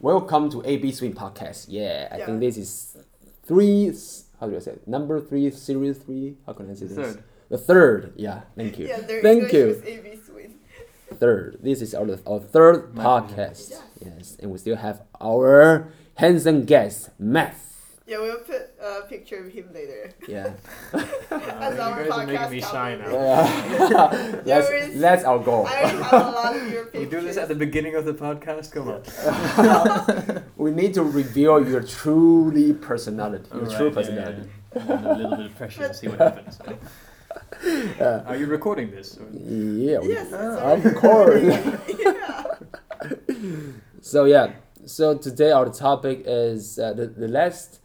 [0.00, 1.66] Welcome to AB Swing Podcast.
[1.68, 2.26] Yeah, I Yeah.
[2.26, 2.96] think this is
[3.44, 3.92] three.
[4.40, 4.88] How do I say it?
[4.88, 6.38] Number three, series three.
[6.46, 6.96] How can I say this?
[6.96, 7.22] Third.
[7.50, 8.12] The third.
[8.16, 8.40] Yeah.
[8.56, 8.86] Thank you.
[8.86, 9.66] Yeah, their Thank English you.
[9.66, 10.54] was AB Swing.
[11.18, 11.58] Third.
[11.60, 13.70] This is our our third Math podcast.
[13.70, 13.82] Yes.
[14.00, 18.00] Yes, and we still have our handsome guest, Math.
[18.06, 20.10] Yeah, we'll put a picture of him later.
[20.28, 20.52] Yeah.
[20.92, 23.12] As you our guys are making podcast me shy cover.
[23.12, 23.18] now.
[23.18, 24.40] Yeah.
[24.44, 25.66] that's, is- that's our goal.
[25.66, 27.10] I already have a lot of your We pictures.
[27.10, 28.72] do this at the beginning of the podcast.
[28.72, 30.42] Come on.
[30.56, 33.48] We need to reveal your truly personality.
[33.52, 34.48] Your Alright, true yeah, personality.
[34.76, 34.92] yeah, yeah.
[34.94, 36.58] Under a little bit of pressure to see what happens.
[38.00, 39.18] Uh, Are you recording this?
[39.18, 39.98] or- yeah.
[39.98, 41.42] we- Yes, it's of course.
[41.42, 41.78] recording.
[41.98, 42.44] yeah.
[44.00, 44.52] So yeah,
[44.86, 47.79] so today our topic is uh, the the last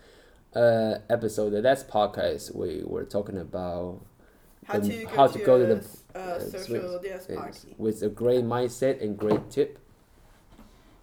[0.56, 4.02] uh, episode, the last podcast we were talking about
[4.66, 7.30] How the- to go how to, to go to the, uh, uh, social Swiss- dance
[7.30, 7.76] is party.
[7.78, 9.80] with a great mindset and great tip.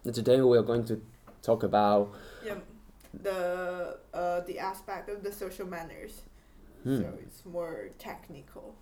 [0.05, 1.01] And today we are going to
[1.41, 2.11] talk about
[2.45, 2.55] Yeah,
[3.13, 6.23] the uh, the aspect of the social manners.
[6.83, 8.75] hmm, So it's more technical,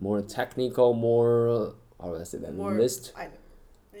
[0.00, 2.54] more technical, more how do I say that?
[2.54, 3.28] More List, I,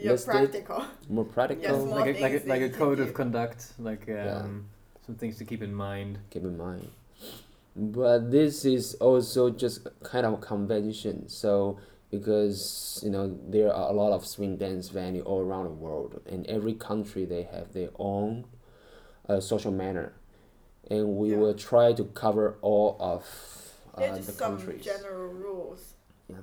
[0.00, 0.30] yeah, Listed.
[0.32, 0.84] practical.
[1.08, 1.62] more practical.
[1.62, 4.46] Yes, more like a, like a, like a code of conduct, like um, Yeah.
[5.04, 6.18] Some things to keep in mind.
[6.30, 6.88] keep in mind.
[7.76, 11.28] But this is also just kind of convention.
[11.28, 11.78] So
[12.10, 16.20] because you know there are a lot of swing dance venue all around the world,
[16.26, 18.44] and every country they have their own
[19.28, 20.12] uh, social manner,
[20.90, 21.38] and we Yeah.
[21.38, 23.22] will try to cover all of
[23.96, 24.84] uh, Yeah, the some countries.
[24.84, 25.94] general rules.
[26.28, 26.36] Yeah.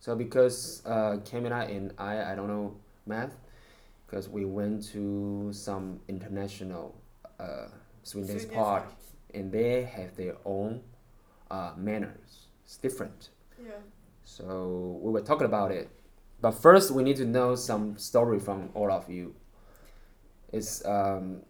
[0.00, 2.76] So because uh, Camila and I, I don't know
[3.06, 3.34] math,
[4.06, 6.94] because we went to some international
[7.40, 7.66] uh,
[8.02, 9.06] swing dance Swing dance party, parties.
[9.34, 10.80] and they have their own
[11.50, 12.48] uh, manners.
[12.64, 13.30] It's different.
[13.62, 13.72] Yeah.
[14.24, 15.90] So we were talking about it,
[16.40, 19.34] but first we need to know some story from all of you.
[20.52, 21.42] It's um,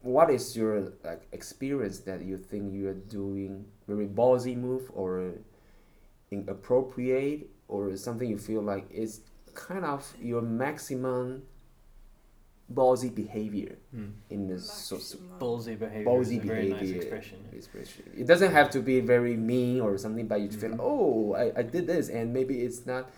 [0.00, 5.32] what is your like experience that you think you are doing very ballsy move or
[6.30, 9.20] inappropriate or something you feel like is
[9.54, 11.42] kind of your maximum
[12.72, 14.08] ballsy behavior Hmm.
[14.30, 17.38] in the so, so Ballsy behavior Ballsy is a very nice expression.
[17.52, 18.04] expression.
[18.16, 20.80] It doesn't have to be very mean or something, but you feel, Mhm.
[20.80, 23.10] oh, I, I did this, and maybe it's not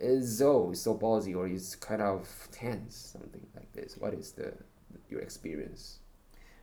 [0.00, 3.96] it's so so ballsy or it's kind of tense, something like this.
[3.96, 4.54] What is the
[5.10, 5.98] your experience?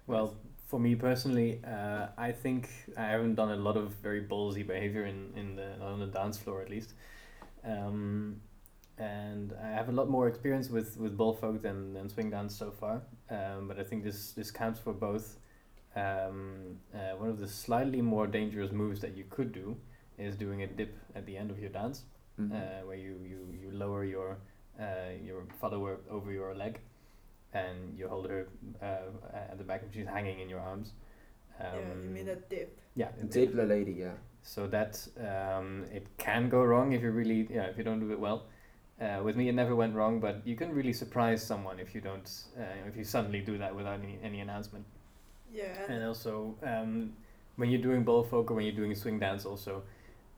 [0.08, 0.36] Well,
[0.68, 5.06] for me personally, uh, I think I haven't done a lot of very ballsy behavior
[5.06, 6.94] in, in the on the dance floor at least,
[7.64, 8.42] um,
[9.00, 12.72] and I have a lot more experience with with balfolk than, than swing dance so
[12.72, 13.02] far.
[13.30, 15.38] Um, but I think this this counts for both.
[15.96, 19.76] Um, uh, one of the slightly more dangerous moves that you could do
[20.18, 22.04] is doing a dip at the end of your dance,
[22.40, 22.52] Mhm.
[22.54, 24.38] uh, where you, you, you lower your
[24.80, 26.80] uh, your follower over your leg,
[27.54, 28.48] and you hold her
[28.82, 30.94] uh, at the back, and she's hanging in your arms.
[31.60, 32.80] Um, yeah, you mean a dip.
[32.96, 33.32] yeah, a dip.
[33.32, 34.14] Dip the lady, yeah.
[34.42, 38.12] So that um, it can go wrong if you really yeah if you don't do
[38.12, 38.44] it well.
[39.02, 42.02] Uh, with me, it never went wrong, but you can really surprise someone if you
[42.02, 42.30] don't
[42.60, 44.86] uh, if you suddenly do that without any, any announcement.
[45.54, 45.74] Yeah.
[45.88, 47.14] And also, um,
[47.56, 49.84] when you're doing balfolk or when you're doing swing dance, also,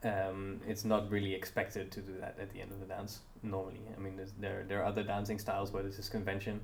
[0.04, 3.82] um, it's not really expected to do that at the end of the dance normally.
[3.98, 6.62] I mean, there's, there there are other dancing styles where this is convention.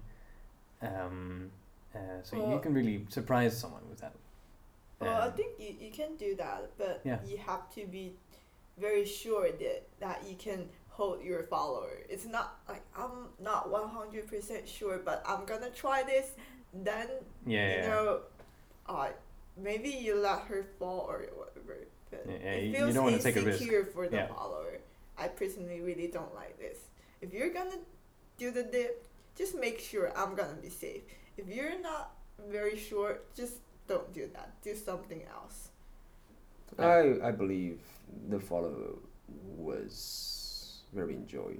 [0.81, 1.49] Um,
[1.95, 4.13] uh, so you can really surprise someone with that.
[4.99, 7.17] Well, I Um, think you, you can do that, but Yeah.
[7.25, 8.13] you have to be
[8.77, 11.93] very sure that, that you can hold your follower.
[12.09, 16.27] It's not like I'm not 100% sure, but I'm gonna try this.
[16.73, 17.07] Then,
[17.45, 17.87] yeah, you yeah, yeah.
[17.89, 18.19] know,
[18.89, 19.09] uh,
[19.69, 21.77] maybe you let her fall or whatever.
[22.11, 23.61] But Yeah, yeah, it you- you feels don't wanna take a risk.
[23.61, 24.27] insecure for the Yeah.
[24.33, 24.73] follower.
[25.17, 26.79] I personally really don't like this.
[27.21, 27.79] If you're gonna
[28.37, 28.95] do the dip,
[29.35, 31.03] just make sure I'm gonna be safe.
[31.37, 32.05] If you're not
[32.57, 33.55] very sure, just
[33.87, 34.49] don't do that.
[34.61, 35.57] Do something else.
[36.77, 37.79] I I believe
[38.29, 38.89] the follower
[39.67, 39.83] was
[40.93, 41.57] very enjoy.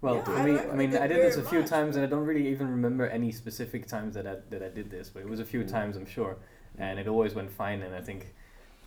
[0.00, 1.96] Well, Yeah, for I me, like I mean, I did this a few much, times,
[1.96, 5.10] and I don't really even remember any specific times that I that I did this,
[5.10, 5.68] but it was a few Mm.
[5.70, 6.36] times, I'm sure,
[6.78, 7.82] and it always went fine.
[7.82, 8.32] And I think,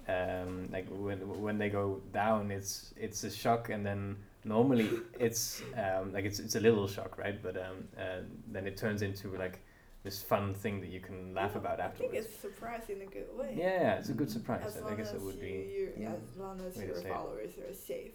[0.08, 4.16] um, like when when they go down, it's it's a shock, and then
[4.46, 4.90] normally
[5.20, 7.42] it's um, like it's it's a little shock, right?
[7.44, 9.60] But um, uh, then it turns into like
[10.04, 12.16] this fun thing that you can laugh Yeah, about afterwards.
[12.16, 12.28] I afterwards.
[12.28, 13.54] think it's surprise in a good way.
[13.56, 14.64] yeah, yeah, it's a good surprise.
[14.66, 15.48] As I long guess as it would you, be.
[15.76, 16.14] you Yeah.
[16.14, 17.14] as long as your say it.
[17.14, 18.14] followers are safe.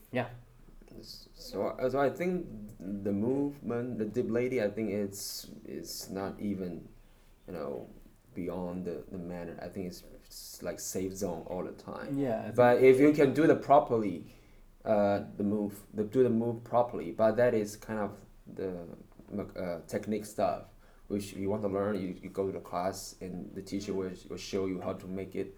[1.51, 2.47] So, so I think
[2.81, 6.89] the movement, the dip lady, I think it's it's not even,
[7.47, 7.87] you know,
[8.35, 9.57] beyond the, the manner.
[9.63, 12.19] I think it's, it's like safe zone all the time.
[12.19, 14.25] Yeah, But if you can do the properly,
[14.85, 18.13] uh, the move, the do the move properly, but that is kind of
[18.55, 18.73] the
[19.59, 20.63] uh, technique stuff.
[21.09, 24.11] which you want to learn, you, you go to the class and the teacher will,
[24.29, 25.55] will show you how to make it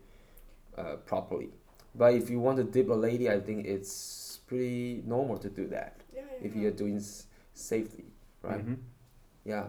[0.76, 1.48] uh, properly.
[1.94, 3.88] But if you want to dip a lady, I think it's
[4.58, 6.46] pretty normal to do that Yeah, yeah.
[6.46, 8.06] if you're doing s- safely,
[8.42, 8.64] right?
[8.66, 8.78] Mhm.
[9.44, 9.68] Yeah.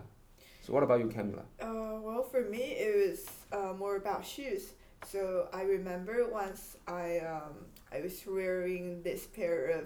[0.63, 1.43] So what about you, Camila?
[1.61, 4.73] Uh, well, for me, it was uh, more about shoes.
[5.05, 7.53] So I remember once I um,
[7.91, 9.85] I was wearing this pair of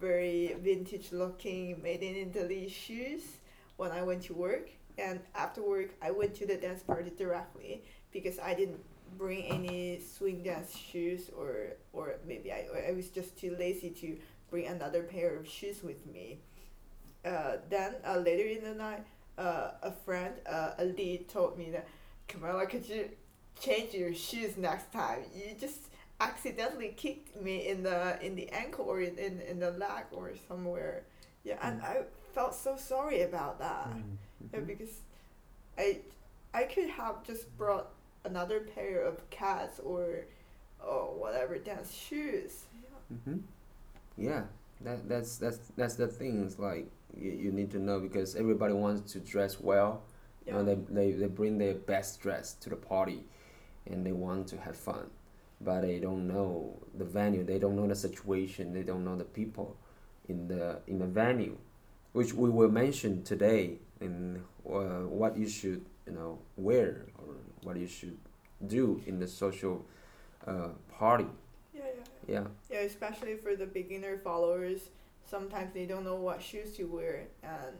[0.00, 3.22] very vintage looking made in Italy shoes
[3.76, 7.82] when I went to work, and after work I went to the dance party directly
[8.12, 8.80] because I didn't
[9.18, 14.08] bring any swing dance shoes or or maybe I I was just too lazy to
[14.50, 16.40] bring another pair of shoes with me.
[17.24, 19.04] Uh, then uh, later in the night
[19.38, 21.86] uh, a friend, uh, a lead, told me that,
[22.28, 23.08] Camilla, could you
[23.60, 25.20] change your shoes next time?
[25.34, 25.80] You just
[26.20, 30.32] accidentally kicked me in the in the ankle or in, in, in the leg or
[30.48, 31.04] somewhere.
[31.44, 32.02] Yeah, and I
[32.34, 33.88] felt so sorry about that.
[33.88, 34.16] Mm.
[34.52, 35.00] Yeah, because
[35.78, 35.98] I
[36.52, 37.88] I could have just brought
[38.24, 40.26] another pair of cats or
[40.86, 42.64] or whatever dance shoes.
[42.82, 43.16] Yeah.
[43.16, 43.38] Mm-hmm.
[44.20, 44.42] Yeah,
[44.82, 46.86] that that's that's that's the things like
[47.16, 50.02] you, you need to know because everybody wants to dress well.
[50.46, 50.62] Yeah.
[50.62, 53.24] they, they they bring their best dress to the party,
[53.86, 55.08] and they want to have fun,
[55.60, 57.44] but they don't know the venue.
[57.44, 58.74] They don't know the situation.
[58.74, 59.76] They don't know the people
[60.28, 61.56] in the in the venue,
[62.12, 67.76] which we will mention today in uh, what you should you know wear or what
[67.78, 68.18] you should
[68.66, 69.86] do in the social
[70.46, 71.26] uh, party.
[72.30, 72.80] Yeah, yeah.
[72.80, 74.80] Especially for the beginner followers,
[75.28, 77.76] sometimes they don't know what shoes to wear, and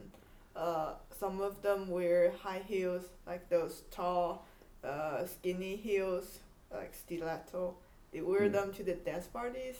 [0.55, 4.45] uh, some of them wear high heels, like those tall,
[4.83, 6.39] uh, skinny heels,
[6.71, 7.75] like stiletto.
[8.11, 8.51] They wear Mm.
[8.51, 9.77] them to the dance parties.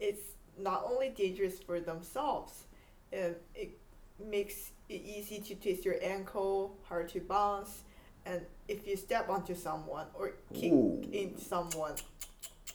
[0.00, 0.26] It's
[0.58, 2.64] not only dangerous for themselves,
[3.12, 3.70] and it
[4.18, 7.82] makes it easy to twist your ankle, hard to bounce,
[8.24, 11.02] and if you step onto someone or kick Ooh.
[11.12, 11.94] into someone,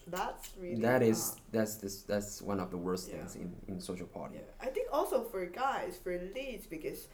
[0.07, 3.17] that's really That is uh, that's this that's one of the worst Yeah.
[3.17, 4.35] things in, in social party.
[4.35, 7.07] Yeah, I think also for guys, for leads, because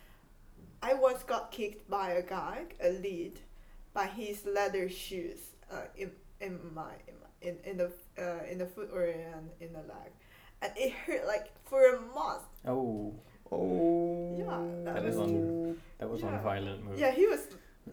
[0.81, 3.39] I once got kicked by a guy, a lead,
[3.93, 5.39] by his leather shoes,
[5.71, 9.49] uh, in in my in my, in, in the uh, in the foot or in
[9.59, 10.11] in the leg,
[10.61, 12.43] and it hurt like for a month.
[12.65, 13.13] Oh,
[13.51, 14.37] Oh.
[14.37, 16.31] Yeah, that That is was on- that was Yeah.
[16.33, 16.99] one violent move.
[16.99, 17.41] Yeah, he was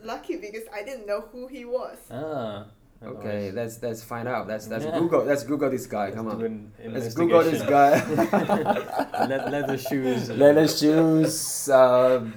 [0.02, 1.96] lucky because I didn't know who he was.
[2.10, 2.66] Ah.
[3.02, 4.46] Okay, otherwise- let's let's find out.
[4.48, 4.98] Let's let's Yeah.
[4.98, 5.22] Google.
[5.24, 6.04] Let's Google this guy.
[6.06, 6.72] let's Come on.
[6.84, 8.24] Let's Google this investigation.
[8.24, 9.26] guy.
[9.30, 10.30] Le- leather shoes.
[10.30, 11.68] uh, Leather shoes.
[11.68, 12.34] Um,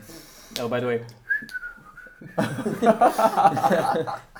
[0.60, 1.06] Oh, by the way,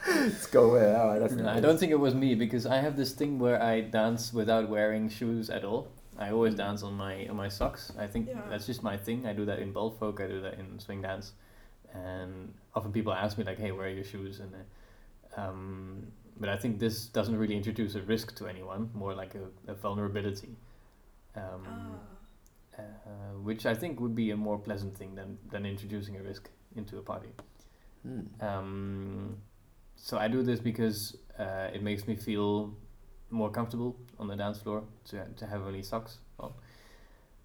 [0.06, 1.06] let's go with that.
[1.06, 1.20] one.
[1.20, 3.82] That's No, I don't think it was me because I have this thing where I
[3.82, 5.88] dance without wearing shoes at all.
[6.18, 7.92] I always dance on my on my socks.
[7.98, 8.42] I think Yeah.
[8.50, 9.26] that's just my thing.
[9.26, 10.20] I do that in balfolk.
[10.22, 11.32] I do that in swing dance,
[11.94, 14.58] and often people ask me like, "Hey, where are your shoes?" And uh,
[15.38, 16.08] um,
[16.40, 18.90] but I think this doesn't really introduce a risk to anyone.
[18.94, 20.56] More like a, a vulnerability,
[21.36, 22.82] um, Ah.
[22.82, 26.50] uh, which I think would be a more pleasant thing than than introducing a risk
[26.76, 27.30] into a party.
[28.04, 28.22] Hmm.
[28.42, 29.38] Um,
[29.96, 32.74] so I do this because uh, it makes me feel
[33.32, 36.54] more comfortable on the dance floor to to have only socks on.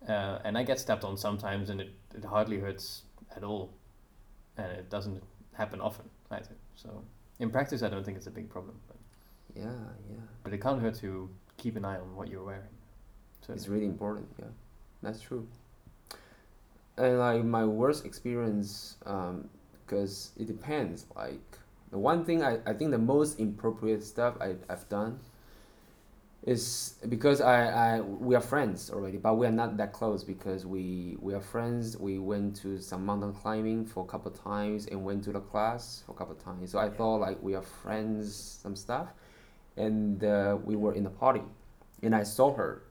[0.09, 3.03] Uh, and I get stepped on sometimes, and it, it hardly hurts
[3.35, 3.71] at all,
[4.57, 5.23] and it doesn't
[5.55, 6.57] happen often either.
[6.77, 7.03] So
[7.45, 8.97] in practice, I don't think it's a big problem, but,
[9.55, 9.79] Yeah,
[10.11, 10.17] yeah.
[10.43, 12.75] but it can't hurt to keep an eye on what you're wearing.
[13.47, 14.27] So It's really important.
[14.39, 14.47] Yeah,
[15.03, 15.47] that's true.
[16.97, 19.49] And like my worst experience, um,
[19.87, 21.07] because it depends.
[21.15, 21.59] Like
[21.91, 25.19] the one thing I, I think the most inappropriate stuff I I've done.
[26.47, 30.67] Is because I, I we are friends already, but we are not that close because
[30.67, 31.97] we we are friends.
[31.97, 35.41] We went to some mountain climbing for a couple of times and went to the
[35.41, 36.71] class for a couple of times.
[36.71, 39.09] So I thought like we are friends, some stuff,
[39.79, 41.41] and uh, we were in the party,
[42.03, 42.83] and I saw her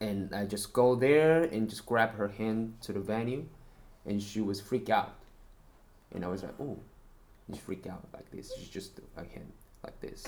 [0.00, 3.44] and I just go there and just grab her hand to the venue,
[4.06, 5.14] and she was freak out,
[6.14, 6.78] and I was like, oh,
[7.52, 8.52] she freak out like this.
[8.56, 9.52] She just her hand
[9.82, 10.24] like this,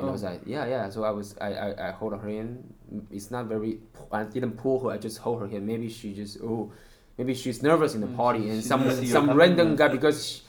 [0.00, 0.28] and I was Oh.
[0.30, 0.88] like, yeah, yeah.
[0.90, 2.74] So I was, I, I, I hold her hand.
[3.10, 3.78] It's not very.
[4.10, 4.90] I didn't pull her.
[4.90, 5.66] I just hold her hand.
[5.66, 6.72] Maybe she just oh,
[7.18, 9.30] maybe she's nervous in the Mm, party, she- and she some didn't see you some
[9.32, 10.26] random or- guy because.
[10.26, 10.42] She,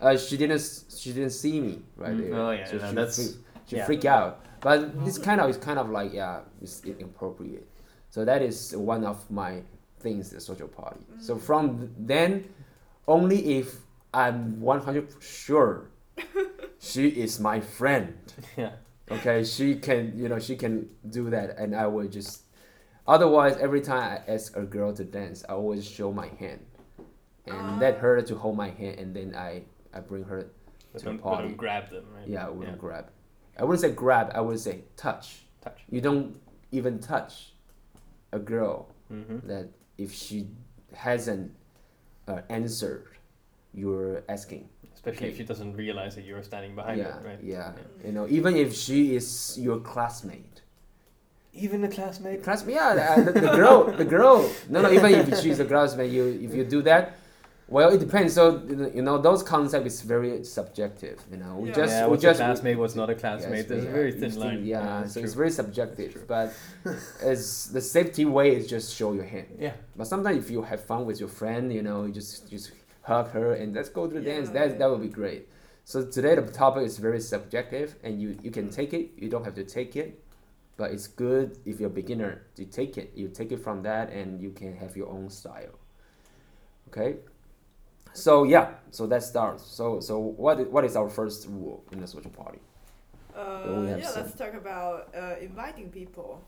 [0.00, 0.62] uh, she didn't.
[0.94, 2.34] She didn't see me right Mm, there.
[2.34, 3.86] oh, yeah, so no, she that's- freak- she yeah.
[3.86, 4.40] freak out.
[4.60, 7.66] But this kind of is kind of like yeah, it's inappropriate.
[8.10, 9.62] So that is one of my
[10.00, 11.00] things the social party.
[11.20, 12.44] So from then,
[13.06, 13.76] only if
[14.14, 15.88] I'm one hundred sure
[16.78, 18.14] she is my friend.
[18.56, 18.72] yeah.
[19.10, 22.42] Okay, she can you know she can do that, and I will just.
[23.06, 26.60] Otherwise, every time I ask a girl to dance, I always show my hand.
[27.46, 29.62] and let her to hold my hand, and then I
[29.94, 30.42] I bring her.
[30.42, 30.48] To
[30.94, 31.48] the don't, but party.
[31.48, 32.26] don't grab them, right?
[32.26, 33.10] Yeah, I wouldn't grab.
[33.58, 34.32] I wouldn't say grab.
[34.34, 35.46] I would say touch.
[35.62, 35.78] Touch.
[35.88, 36.40] You don't
[36.72, 37.52] even touch
[38.32, 39.46] a girl Mm-hmm.
[39.46, 40.48] that if she
[40.92, 41.52] hasn't
[42.26, 43.06] uh, answered
[43.72, 44.68] your asking.
[45.06, 47.38] Especially if she doesn't realize that you're standing behind yeah, her, right?
[47.42, 47.72] yeah.
[48.04, 50.62] You know, even if she is your classmate.
[51.54, 52.42] Even a classmate.
[52.42, 54.50] Classmate, yeah, uh, the, the girl, the girl.
[54.68, 54.90] No, no.
[54.90, 57.14] Even if she's a classmate, you if you do that,
[57.68, 58.34] well, it depends.
[58.34, 58.62] So
[58.94, 61.18] you know, those concept is very subjective.
[61.30, 61.74] You know, we Yeah.
[61.74, 63.68] just yeah, we just a classmate, was not a Yes, classmate.
[63.68, 64.66] There's yeah, a very thin thin- line.
[64.66, 66.12] Yeah, that's so it's very subjective.
[66.12, 66.24] true.
[66.28, 66.52] But
[67.22, 69.46] as the safety way is just show your hand.
[69.58, 69.72] Yeah.
[69.96, 72.72] But sometimes if you have fun with your friend, you know, you just just
[73.06, 74.48] hug her and let's go to the dance.
[74.48, 74.66] Yeah.
[74.66, 75.48] That that would be great.
[75.84, 79.12] So today the topic is very subjective, and you you can take it.
[79.16, 80.22] You don't have to take it,
[80.76, 83.12] but it's good if you're a beginner to take it.
[83.14, 85.78] You take it from that, and you can have your own style.
[86.88, 87.16] Okay.
[88.12, 89.64] So yeah, so that starts.
[89.64, 92.58] So so what is, what is our first rule in the social party?
[93.36, 96.42] Uh, yeah, let's talk about uh, inviting people.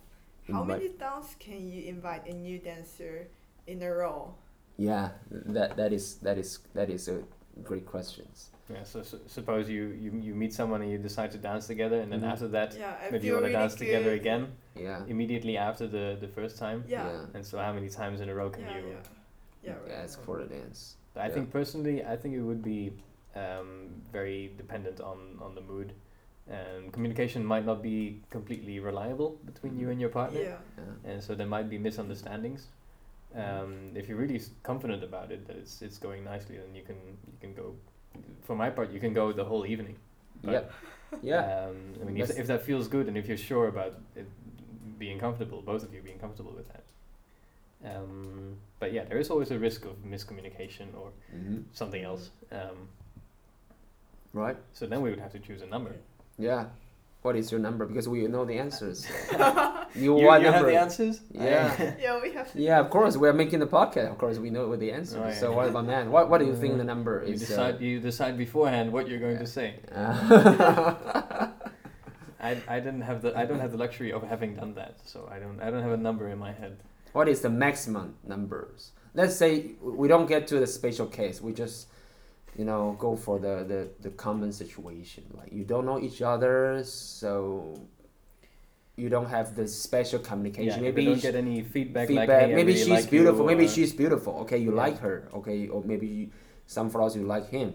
[0.51, 3.29] How Invite- many times can you invite a new dancer
[3.67, 4.35] in a row?
[4.79, 7.23] Yeah, that that is that is that is a
[7.65, 8.51] great questions.
[8.71, 12.01] Yeah, so, so suppose you, you you meet someone and you decide to dance together,
[12.01, 12.33] and then Mhm.
[12.33, 15.03] after that, Yeah, maybe you want to really dance together again Yeah.
[15.09, 16.85] immediately after the, the first time.
[16.87, 17.27] Yeah.
[17.35, 18.89] And so, how many times in a row can Yeah, you?
[18.89, 19.03] yeah,
[19.65, 19.73] yeah.
[19.83, 20.05] Right.
[20.05, 20.97] Ask for the dance.
[21.17, 21.35] I Yeah.
[21.35, 22.93] think personally, I think it would be
[23.35, 25.93] um, very dependent on, on the mood.
[26.47, 30.59] And communication might not be completely reliable between you and your partner, Yeah.
[30.79, 31.11] Yeah.
[31.11, 32.69] and so there might be misunderstandings.
[33.35, 36.97] Um, if you're really confident about it that it's it's going nicely, then you can
[37.33, 37.75] you can go.
[38.43, 39.97] For my part, you can go the whole evening.
[40.43, 40.73] But, Yep.
[41.23, 41.67] Yeah.
[41.69, 44.27] Um, I mean, if, if that feels good and if you're sure about it
[44.99, 46.85] being comfortable, both of you being comfortable with that.
[47.85, 52.31] Um, but yeah, there is always a risk of miscommunication or hmm something else.
[52.51, 52.89] Um,
[54.35, 54.57] Right.
[54.73, 55.95] so then we would have to choose a number.
[56.39, 56.67] Yeah.
[57.23, 57.85] What is your number?
[57.85, 59.07] Because we know the answers.
[59.95, 61.21] you You, what you have the answers?
[61.33, 61.95] Yeah.
[62.01, 62.49] Yeah, we have.
[62.55, 63.17] yeah, of course.
[63.17, 64.11] We are making the podcast.
[64.13, 65.27] Of course, we know what the answer.
[65.29, 65.39] Is.
[65.41, 66.11] So what about man?
[66.13, 67.41] What What do you think the number You is?
[67.41, 67.81] decide.
[67.81, 69.47] you decide beforehand what you're going yeah.
[69.47, 69.75] to say.
[69.93, 71.49] Uh,
[72.41, 75.29] I, I didn't have the I don't have the luxury of having done that, so
[75.31, 76.79] I don't I don't have a number in my head.
[77.13, 78.93] what is the maximum numbers?
[79.15, 81.41] Let's say we don't get to the special case.
[81.41, 81.89] We just,
[82.59, 85.23] you know, go for the, the, the common situation.
[85.33, 87.81] Like you don't know each other, so
[88.97, 90.83] you don't have the special communication.
[90.83, 92.09] Yeah, maybe we don't get any feedback.
[92.09, 92.29] feedback.
[92.29, 93.43] Like, hey, maybe really she's like beautiful.
[93.43, 94.35] You, maybe or- she's beautiful.
[94.41, 94.83] Okay, you Yeah.
[94.85, 95.29] like her.
[95.35, 96.31] Okay, or maybe you,
[96.67, 97.75] some flaws you like him,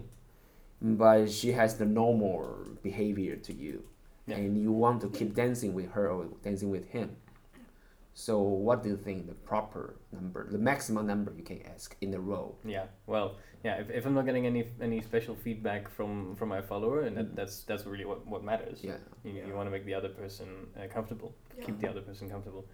[0.81, 2.43] but she has the normal
[2.83, 3.83] behavior to you,
[4.27, 4.35] Yeah.
[4.35, 7.15] and you want to keep dancing with her or dancing with him.
[8.15, 12.13] So, what do you think the proper number, the maximum number you can ask in
[12.13, 12.55] a row?
[12.63, 12.85] Yeah.
[13.07, 13.75] Well, yeah.
[13.81, 17.31] If, if I'm not getting any any special feedback from from my follower, and that,
[17.31, 17.35] Mhm.
[17.35, 18.83] that's that's really what what matters.
[18.83, 18.97] Yeah.
[19.23, 19.47] You, Yeah.
[19.47, 21.65] you want to make the other person uh, comfortable, Yeah.
[21.65, 22.65] keep the other person comfortable.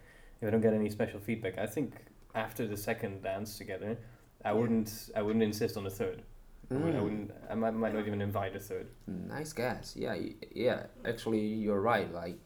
[0.42, 1.94] If I don't get any special feedback, I think
[2.34, 3.96] after the second dance together,
[4.44, 6.22] I wouldn't I wouldn't insist on a third.
[6.70, 7.02] I, I Mm.
[7.02, 7.30] wouldn't.
[7.48, 8.88] I might, might not even invite a third.
[9.06, 9.96] Nice guess.
[9.96, 10.16] Yeah,
[10.54, 10.86] yeah.
[11.04, 12.12] Actually, you're right.
[12.12, 12.38] Like,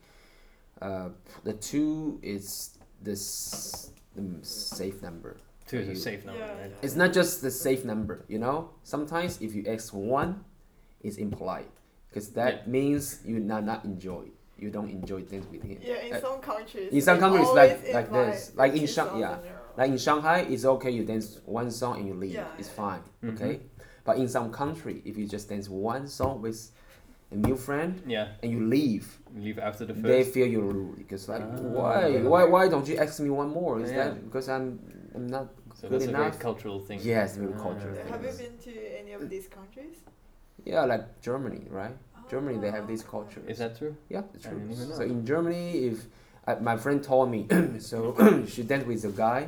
[0.81, 1.09] uh,
[1.43, 5.37] the two is this the safe number.
[5.67, 6.71] Two is you- a safe number, Yeah, right?
[6.71, 6.77] yeah.
[6.83, 8.25] It's not just the safe number.
[8.29, 10.45] You know, sometimes if you ask one,
[11.03, 11.71] it's impolite
[12.09, 12.71] because that Yeah.
[12.73, 14.25] means you not not enjoy.
[14.57, 15.79] You don't enjoy things with him.
[15.83, 16.93] Yeah, in Uh, some countries.
[16.93, 18.53] in some countries, like- like this.
[18.55, 19.39] Like in two Shang- yeah.
[19.41, 19.59] in a row.
[19.77, 20.91] Like in Shanghai, it's okay.
[20.91, 22.33] You dance one song and you leave.
[22.35, 22.75] Yeah, it's yeah.
[22.83, 23.03] fine.
[23.33, 23.61] Okay.
[24.05, 26.71] But in some country, if you just dance one song with
[27.35, 28.29] a new friend Yeah.
[28.43, 30.07] and you leave, Leave after the first.
[30.13, 31.61] they feel you're rude because like Ah.
[31.79, 31.99] why
[32.33, 33.81] why why don't you ask me one more?
[33.85, 33.97] Is Yeah.
[34.05, 34.67] that because I'm
[35.15, 36.99] I'm not so good that's a very cultural thing.
[37.03, 37.63] Yes, very Ah.
[37.67, 39.97] cultural Have you been to any of these countries?
[40.65, 41.97] yeah like Germany right?
[42.33, 42.93] Germany they have Oh.
[42.93, 43.43] this culture.
[43.53, 43.95] Is that true?
[44.15, 44.59] yeah, it's true.
[44.59, 44.97] didn't even know.
[44.99, 45.97] So in Germany, if
[46.49, 47.41] uh, my friend told me,
[47.91, 47.97] so
[48.53, 49.41] she danced with a guy,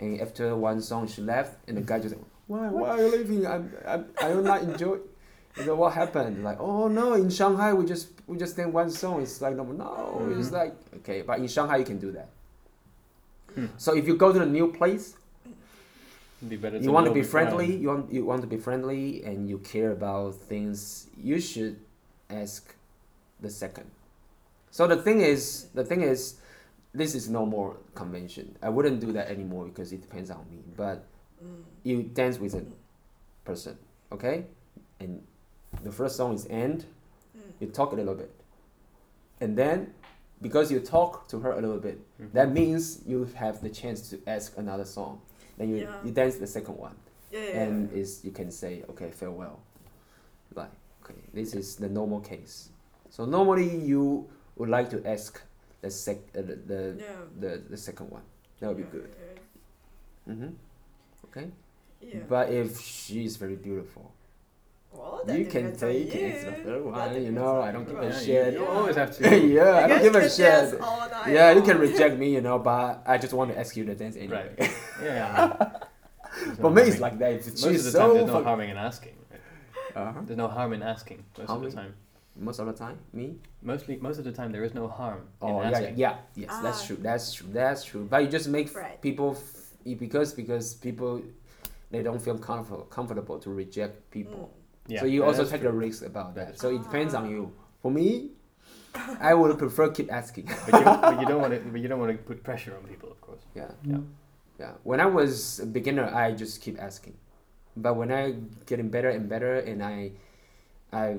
[0.00, 2.14] and after one song she left, and the guy just
[2.46, 3.40] why why are you leaving?
[3.46, 4.96] I'm I'm I do not enjoy.
[5.58, 6.42] You know what happened?
[6.42, 9.22] Like oh no, in Shanghai we just we just dance one song.
[9.22, 10.26] It's like no no.
[10.36, 10.52] It's Mhm.
[10.52, 12.28] like okay, but in Shanghai you can do that.
[13.54, 13.66] Hmm.
[13.78, 15.14] So if you go to a new place,
[16.48, 17.54] Be better you want to be beforehand.
[17.56, 17.76] friendly.
[17.76, 21.06] You want you want to be friendly, and you care about things.
[21.16, 21.78] You should
[22.28, 22.74] ask
[23.40, 23.86] the second.
[24.70, 26.40] So the thing is, the thing is,
[26.92, 28.56] this is no more convention.
[28.60, 30.58] I wouldn't do that anymore because it depends on me.
[30.76, 31.06] But
[31.42, 31.62] Mm.
[31.84, 32.64] you dance with a
[33.44, 33.78] person,
[34.10, 34.46] okay,
[34.98, 35.22] and
[35.82, 36.84] the first song is end.
[37.36, 37.40] Mm.
[37.60, 38.30] You talk a little bit,
[39.40, 39.92] and then
[40.42, 42.32] because you talk to her a little bit, Mhm.
[42.32, 45.20] that means you have the chance to ask another song.
[45.56, 46.04] Then you Yeah.
[46.04, 46.96] you dance the second one.
[47.32, 47.62] Yeah, yeah.
[47.62, 49.58] and is you can say okay farewell
[50.54, 50.70] like
[51.02, 52.68] okay this is the normal case
[53.10, 55.42] so normally you would like to ask
[55.80, 57.06] the sec uh, the, the, yeah.
[57.40, 58.22] the the second one
[58.60, 59.10] that would be good
[60.28, 60.50] mm-hmm.
[61.24, 61.50] okay
[62.00, 62.20] Yeah.
[62.28, 64.12] but if she is very beautiful
[64.96, 66.20] well, you can take you.
[66.20, 68.96] it as the one you know I don't give a Yeah, shit You, you always
[68.96, 69.38] have to.
[69.58, 72.40] yeah I don't give a shit dance all night yeah you can reject me you
[72.40, 74.70] know but I just want to ask you to dance anyway Right.
[75.02, 75.56] Yeah.
[76.46, 78.32] There's for me it's like that if most she's of the time so there's no
[78.34, 79.14] fuck- harming in asking.
[79.30, 79.40] right?
[80.08, 80.20] uh-huh.
[80.26, 81.94] There's no harm in asking most of the time.
[82.36, 85.48] most of the time me Mostly, most of the time there is no harm Oh
[85.48, 85.96] in yeah, yeah, asking.
[85.96, 86.86] yeah, yes, that's Ah.
[86.86, 86.98] true.
[87.00, 87.48] That's true.
[87.50, 88.04] That's true.
[88.10, 89.00] But you just make Right.
[89.00, 91.22] people f- y- because because people
[91.92, 94.50] they don't feel comfortable comfortable to reject people.
[94.86, 95.70] Yeah, so you that also take true.
[95.70, 96.54] a risk about That that.
[96.54, 97.52] is So it depends on you.
[97.82, 98.30] For me,
[99.20, 100.46] I would prefer keep asking.
[100.70, 101.60] But you, but you don't want to.
[101.60, 103.40] But you don't want to put pressure on people, of course.
[103.54, 103.98] yeah, Yeah.
[104.58, 104.72] yeah.
[104.82, 107.14] When I was a beginner, I just keep asking.
[107.76, 108.34] But when I
[108.66, 110.12] getting better and better, and I,
[110.92, 111.18] I,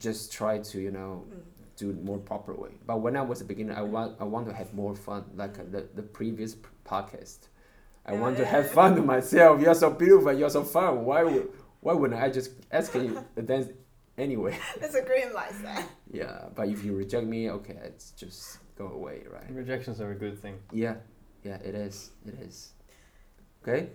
[0.00, 1.42] just try to you know Mm.
[1.76, 2.70] do it more proper way.
[2.86, 5.58] But when I was a beginner, I want I want to have more fun, like
[5.58, 7.38] uh, the the previous podcast.
[8.06, 9.60] I Yeah, want to have fun to myself.
[9.62, 10.32] You're so beautiful.
[10.32, 11.04] You're so fun.
[11.04, 11.48] Why would
[11.84, 13.68] why wouldn't I just ask you to dance
[14.16, 14.58] anyway?
[14.80, 15.84] It's a green light sign.
[16.10, 16.46] Yeah.
[16.56, 19.48] But if you reject me, okay, it's just go away, right?
[19.50, 20.56] Rejections are a good thing.
[20.72, 20.96] Yeah.
[21.42, 21.56] Yeah.
[21.56, 22.10] It is.
[22.26, 22.72] It is.
[23.62, 23.88] Okay.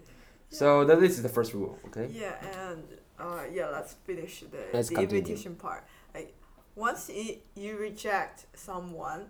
[0.50, 1.78] So th- this is the first rule.
[1.88, 2.08] Okay.
[2.14, 2.36] Yeah,
[2.70, 2.84] and
[3.20, 5.18] uh, yeah, let's finish the, Let's the continue.
[5.20, 5.84] invitation part.
[6.14, 6.34] Like,
[6.76, 9.28] once you, you reject someone,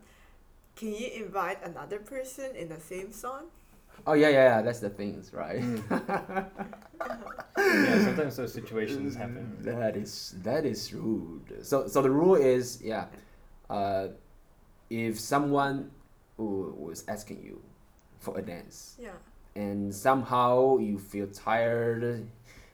[0.75, 3.47] can you invite another person in the same song?
[4.07, 4.61] Oh yeah, yeah, yeah.
[4.61, 5.61] That's the things, right?
[7.57, 9.57] yeah, sometimes those situations happen.
[9.61, 11.65] That is that is rude.
[11.65, 13.05] So so the rule is yeah,
[13.69, 14.07] uh,
[14.89, 15.91] if someone
[16.37, 17.61] who was asking you
[18.19, 19.11] for a dance Yeah.
[19.55, 22.25] and somehow you feel tired,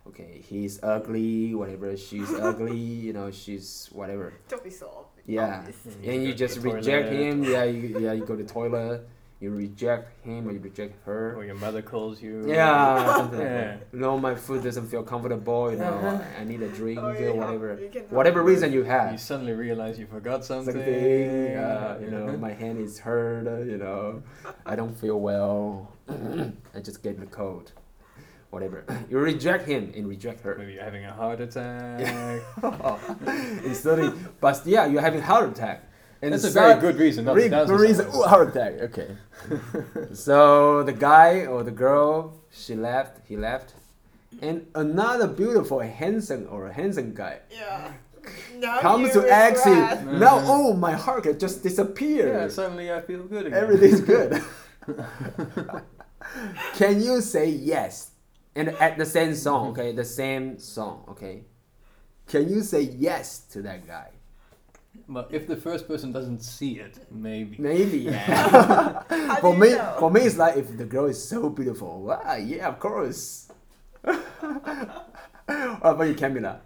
[0.08, 4.34] okay, he's ugly, whatever, she's ugly, you know, she's whatever.
[4.50, 5.26] Don't be so obvious.
[5.28, 5.60] Yeah.
[5.66, 5.78] obvious.
[5.98, 7.44] Mm, And you just reject toilet, him.
[7.44, 9.08] Yeah, you, yeah, you go to toilet.
[9.46, 11.36] You reject him or you reject her.
[11.38, 12.34] Or your mother calls you.
[12.48, 13.78] Yeah, Yeah.
[13.94, 15.72] No, my food doesn't feel comfortable.
[15.72, 17.78] You know, I need a drink Or or whatever.
[17.80, 18.50] you can have Whatever both.
[18.50, 19.12] reason you have.
[19.12, 20.74] You suddenly realize you forgot something.
[20.74, 23.46] Something, uh, you know, my hand is hurt.
[23.68, 24.24] You know,
[24.66, 25.92] I don't feel well.
[26.10, 27.72] I just get the cold.
[28.50, 28.84] Whatever.
[29.12, 30.56] You reject him and reject her.
[30.58, 32.02] Maybe you're having a heart attack.
[33.64, 35.84] Instead, of- but yeah, you're having heart attack.
[36.22, 38.06] And That's a very good reason not Very to dance good reason.
[38.06, 38.26] someone.
[38.26, 38.74] Ooh, heart attack.
[38.82, 39.18] Okay.
[40.14, 43.20] so the guy or the girl, she left.
[43.28, 43.74] He left,
[44.42, 47.92] and another beautiful, handsome or handsome guy Yeah.
[48.58, 49.76] Now comes to ask you.
[49.76, 50.50] Now, mm-hmm.
[50.50, 52.34] oh, my heart just disappeared.
[52.34, 53.60] Yeah, suddenly I feel good again.
[53.60, 54.44] Everything's good.
[56.76, 58.12] Can you say yes?
[58.56, 59.80] And at the same song, mm-hmm.
[59.80, 61.44] okay, the same song, okay.
[62.28, 64.10] Can you say yes to that guy?
[65.08, 67.58] But if the first person doesn't see it, maybe.
[67.60, 68.00] Maybe.
[68.10, 69.02] Yeah.
[69.42, 69.96] For me, you know?
[70.00, 72.02] for me, it's like if the girl is so beautiful.
[72.02, 73.52] Wow, yeah, of course.
[74.02, 74.18] what
[75.82, 76.60] about you, Camila?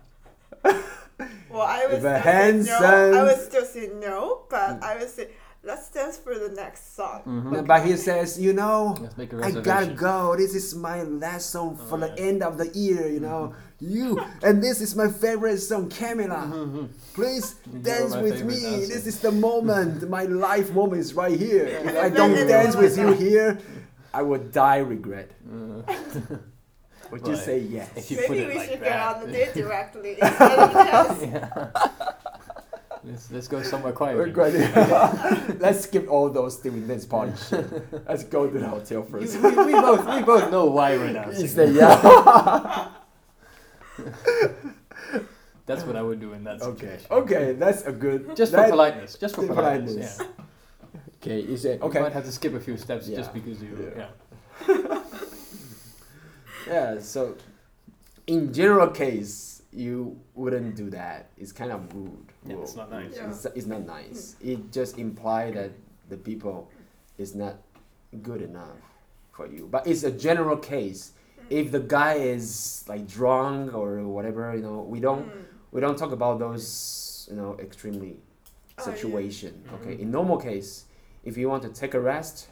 [1.49, 2.77] Well, I was If a still say no.
[2.77, 5.29] I handsome- would still say no, but I would say
[5.63, 7.23] let's dance for the next song.
[7.25, 7.67] Mhm.
[7.67, 9.63] But he says, you know, Let's make a I reservation.
[9.63, 10.35] gotta go.
[10.37, 12.23] This is my last song for Oh, the yeah.
[12.29, 13.09] End of the year.
[13.09, 16.89] You know, you and this is my favorite song, Camila.
[17.13, 18.59] Please dance with me.
[18.61, 18.87] dancer.
[18.93, 20.09] This is the moment.
[20.09, 21.65] my life moment is right here.
[21.87, 23.59] If I don't dance with you here,
[24.13, 25.31] I would die regret.
[25.49, 25.81] Uh,
[27.11, 27.43] Would you Right.
[27.43, 27.89] say yes?
[27.95, 28.89] If you put Maybe it we like should that.
[28.89, 31.29] get on the date directly instead of this.
[31.33, 31.69] yeah.
[33.03, 34.53] let's, let's go somewhere We're quiet.
[34.73, 35.59] good.
[35.59, 37.65] Let's skip all those doing this party shit.
[38.07, 39.41] Let's go to the hotel we, first.
[39.41, 41.47] we, we both we both know why we're You dancing.
[41.47, 42.89] say yeah.
[45.65, 46.79] That's what I would do in that okay.
[46.79, 47.07] situation.
[47.11, 48.35] Okay, okay, that's a good.
[48.35, 49.15] Just for that- politeness.
[49.19, 50.17] Just for for politeness.
[50.17, 50.19] politeness.
[50.21, 50.95] Yeah.
[51.21, 51.99] Okay, you say You okay.
[52.01, 53.17] might have to skip a few steps Yeah.
[53.17, 53.93] just because you.
[53.97, 54.07] Yeah.
[54.67, 55.01] Yeah.
[56.67, 56.99] Yeah.
[56.99, 57.35] So,
[58.27, 61.29] in general case, you wouldn't do that.
[61.37, 62.31] It's kind of rude.
[62.45, 63.13] Yeah, it's not nice.
[63.15, 63.29] Yeah.
[63.29, 64.35] It's, it's not nice.
[64.41, 65.71] It just implies that
[66.09, 66.71] the people
[67.17, 67.57] is not
[68.23, 68.77] good enough
[69.31, 69.67] for you.
[69.69, 71.11] But it's a general case.
[71.49, 75.45] If the guy is like drunk or whatever, you know, we don't Mm.
[75.71, 78.17] we don't talk about those you know extremely
[78.77, 78.95] Oh, yeah.
[78.95, 79.53] situation.
[79.75, 79.99] Okay, Mhm.
[80.03, 80.85] in normal case,
[81.23, 82.47] if you want to take a rest,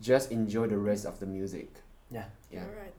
[0.00, 1.68] just enjoy the rest of the music.
[2.10, 2.24] Yeah.
[2.50, 2.94] Yeah, Alright.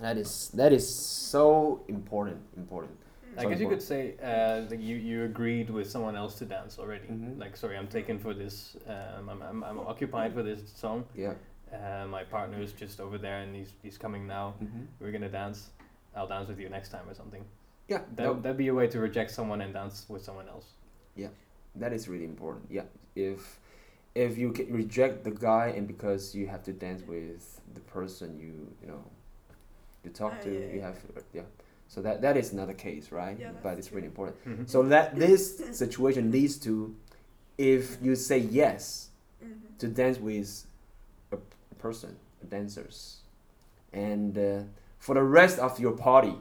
[0.00, 0.86] that is that is
[1.32, 2.40] so important.
[2.56, 2.96] Important.
[3.38, 6.44] I So guess you could say uh, that you, you agreed with someone else to
[6.44, 7.06] dance already.
[7.08, 7.38] Mhm.
[7.38, 8.76] Like, sorry, I'm taken for this.
[8.86, 11.04] Um, I'm, I'm, I'm occupied for this song.
[11.14, 11.34] Yeah.
[11.72, 14.54] Uh, my partner is just over there and he's, he's coming now.
[14.62, 14.80] Mm-hmm.
[15.00, 15.70] We're gonna dance.
[16.16, 17.44] I'll dance with you next time or something.
[17.88, 20.66] Yeah, That no, that'd be a way to reject someone and dance with someone else.
[21.16, 21.28] Yeah,
[21.76, 22.66] that is really important.
[22.70, 23.58] Yeah, if
[24.14, 28.38] if you can reject the guy and because you have to dance with the person
[28.38, 29.04] you you know
[30.04, 30.86] you talk Ah, to, yeah, you yeah.
[30.86, 30.98] have
[31.34, 31.42] yeah.
[31.88, 33.36] So that that is not another case, right?
[33.38, 33.96] Yeah, but it's true.
[33.96, 34.36] really important.
[34.44, 34.68] Mhm.
[34.68, 36.94] So that this situation leads to
[37.58, 39.04] if you say yes
[39.40, 39.76] Mm-hmm.
[39.78, 40.68] to dance with a p-
[41.78, 42.16] person,
[42.48, 43.18] dancers,
[43.92, 44.62] and uh,
[44.98, 46.34] for the rest of your party,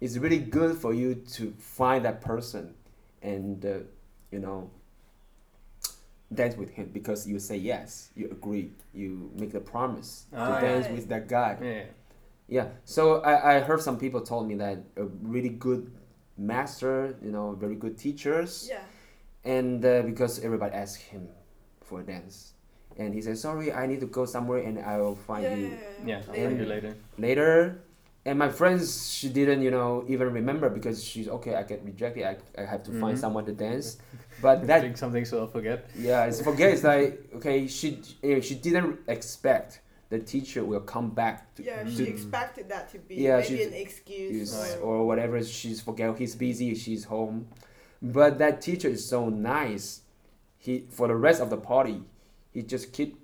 [0.00, 2.74] it's really good for you to find that person
[3.22, 3.78] and uh,
[4.30, 4.70] you know
[6.32, 10.52] dance with him because you say yes, you agree, you make the promise Ah, to
[10.52, 10.60] yeah.
[10.60, 11.56] dance with that guy.
[11.60, 11.84] Yeah, yeah.
[12.48, 12.66] Yeah.
[12.84, 15.90] So I, I heard some people told me that a really good
[16.36, 18.82] master, you know, very good teachers, Yeah.
[19.44, 21.28] and uh, because everybody asked him
[21.82, 22.54] for a dance,
[23.00, 25.66] and he said, "Sorry, I need to go somewhere, and I will find yeah, you
[26.04, 26.92] yeah, Yeah, I'll find you later.
[27.18, 27.82] later."
[28.26, 31.54] And my friends, she didn't, you know, even remember because she's okay.
[31.56, 32.24] I get rejected.
[32.28, 33.20] I, I have to find Mhm.
[33.24, 33.96] someone to dance,
[34.44, 35.88] but that Drink something so I'll forget.
[35.96, 36.68] yeah, it's forget.
[36.76, 37.88] It's like okay, she
[38.22, 42.98] eh, she didn't expect the teacher will come back to Yeah, she expected that to
[42.98, 47.04] be Yeah, maybe she's- an excuse is or, or whatever she's forget he's busy she's
[47.04, 47.46] home
[48.02, 50.02] but that teacher is so nice
[50.58, 52.02] he for the rest of the party
[52.52, 53.16] he just keep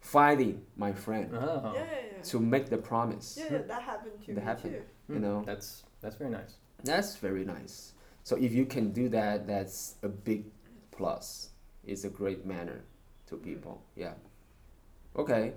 [0.00, 1.72] fighting my friend Oh.
[1.74, 1.84] yeah, yeah,
[2.16, 2.22] yeah.
[2.22, 4.74] to make the promise yeah, yeah, that happened to That me happened.
[5.06, 5.12] too.
[5.14, 6.56] you know That's that's very nice.
[6.84, 7.92] that's very nice
[8.24, 10.44] so if you can do that that's a big
[10.90, 11.50] plus
[11.86, 12.80] it's a great manner
[13.28, 14.14] to people yeah
[15.16, 15.52] okay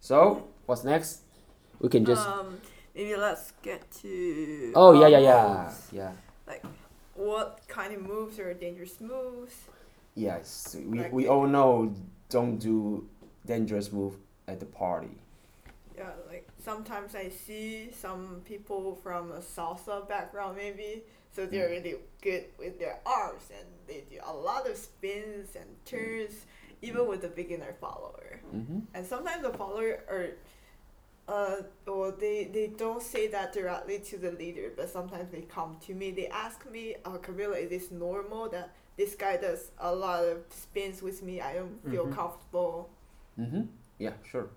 [0.00, 1.20] so what's next
[1.80, 2.58] we can just um,
[2.94, 4.72] maybe let's get to.
[4.74, 6.12] oh yeah yeah um, yeah
[6.46, 6.62] Like,
[7.16, 9.54] What kind of moves are dangerous moves?
[10.14, 11.94] Yes, we, Like we all know
[12.36, 12.76] don't do
[13.46, 14.14] dangerous move
[14.52, 15.14] at the party.
[15.96, 17.66] Yeah, like sometimes I see
[18.04, 20.90] some people from a salsa background maybe,
[21.34, 21.76] so they're Mm.
[21.76, 21.94] really
[22.26, 26.34] good with their arms and they do a lot of spins and turns,
[26.82, 28.30] even with the beginner follower.
[28.56, 28.80] Mm-hmm.
[28.94, 30.28] And sometimes the follower are,
[31.36, 31.62] uh,
[31.94, 35.92] or they they don't say that directly to the leader, but sometimes they come to
[36.00, 36.06] me.
[36.20, 40.38] They ask me, "Oh, Camilla, is this normal that this guy does a lot of
[40.50, 41.40] spins with me?
[41.40, 42.14] I don't feel Mhm.
[42.14, 42.88] comfortable."
[43.38, 43.62] Mm-hmm.
[43.98, 44.48] Yeah, sure.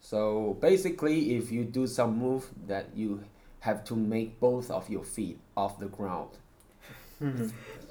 [0.00, 3.22] So basically, if you do some move that you
[3.60, 6.30] have to make both of your feet off the ground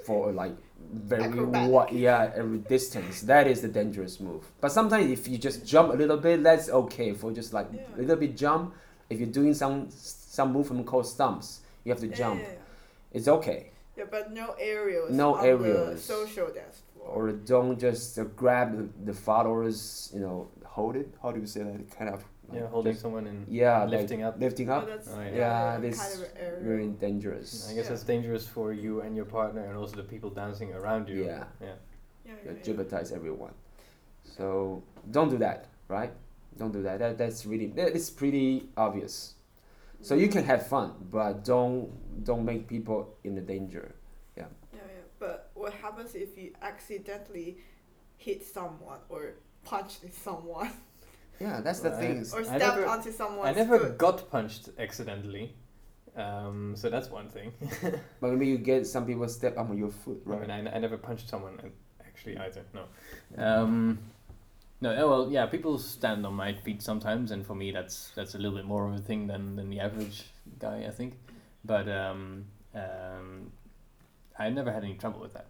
[0.04, 0.56] for like
[0.94, 1.72] very Acrobatic.
[1.72, 5.94] what yeah every distance that is the dangerous move but sometimes if you just jump
[5.94, 7.80] a little bit that's okay for just like Yeah.
[7.96, 8.74] a little bit jump
[9.10, 12.58] if you're doing some some movement called stumps you have to Yeah, jump yeah, yeah.
[13.14, 13.70] it's okay
[14.02, 15.12] Yeah, but no aerials.
[15.12, 15.96] No on aerials.
[15.96, 17.08] The social dance floor.
[17.08, 21.08] or don't just uh, grab the, the followers, you know, hold it.
[21.22, 21.80] How do you say that?
[21.98, 22.24] Kind of.
[22.50, 24.40] like Yeah, holding just- someone and yeah, lifting like up.
[24.46, 24.88] Lifting Oh, up.
[24.88, 25.36] that's Oh, yeah.
[25.42, 26.64] Yeah, kind this of.
[26.72, 27.50] Very dangerous.
[27.70, 27.90] I guess Yeah.
[27.92, 31.24] that's dangerous for you and your partner and also the people dancing around you.
[31.26, 31.44] Yeah.
[31.62, 31.68] Yeah.
[32.26, 32.64] Yeah, You yeah, yeah.
[32.66, 33.54] jeopardize everyone.
[34.38, 34.84] So
[35.16, 36.12] don't do that, right?
[36.58, 37.00] Don't do that.
[37.00, 39.36] That that's really it's pretty obvious.
[40.02, 41.90] So you can have fun, but don't
[42.24, 43.96] don't make people in the danger.
[44.38, 44.80] Yeah, yeah.
[44.88, 45.04] yeah.
[45.20, 47.58] But what happens if you accidentally
[48.18, 49.22] hit someone or
[49.64, 50.72] punch someone
[51.40, 52.18] Yeah, that's the Well, thing.
[52.18, 53.98] is- or I step never- onto someone's I never foot?
[53.98, 55.56] got punched accidentally.
[56.16, 57.54] Um, so that's one thing.
[58.20, 60.42] But maybe you get some people step on your foot, I right?
[60.42, 61.56] mean, I, I never punched someone
[62.08, 62.64] actually either.
[62.74, 62.84] No.
[63.44, 64.00] Um,
[64.82, 64.96] no.
[64.96, 65.46] oh, Well, yeah.
[65.46, 68.88] People stand on my feet sometimes, and for me, that's that's a little bit more
[68.88, 70.24] of a thing than, than the average
[70.60, 71.20] guy, I think.
[71.64, 73.52] But um, um,
[74.38, 75.48] I never had any trouble with that.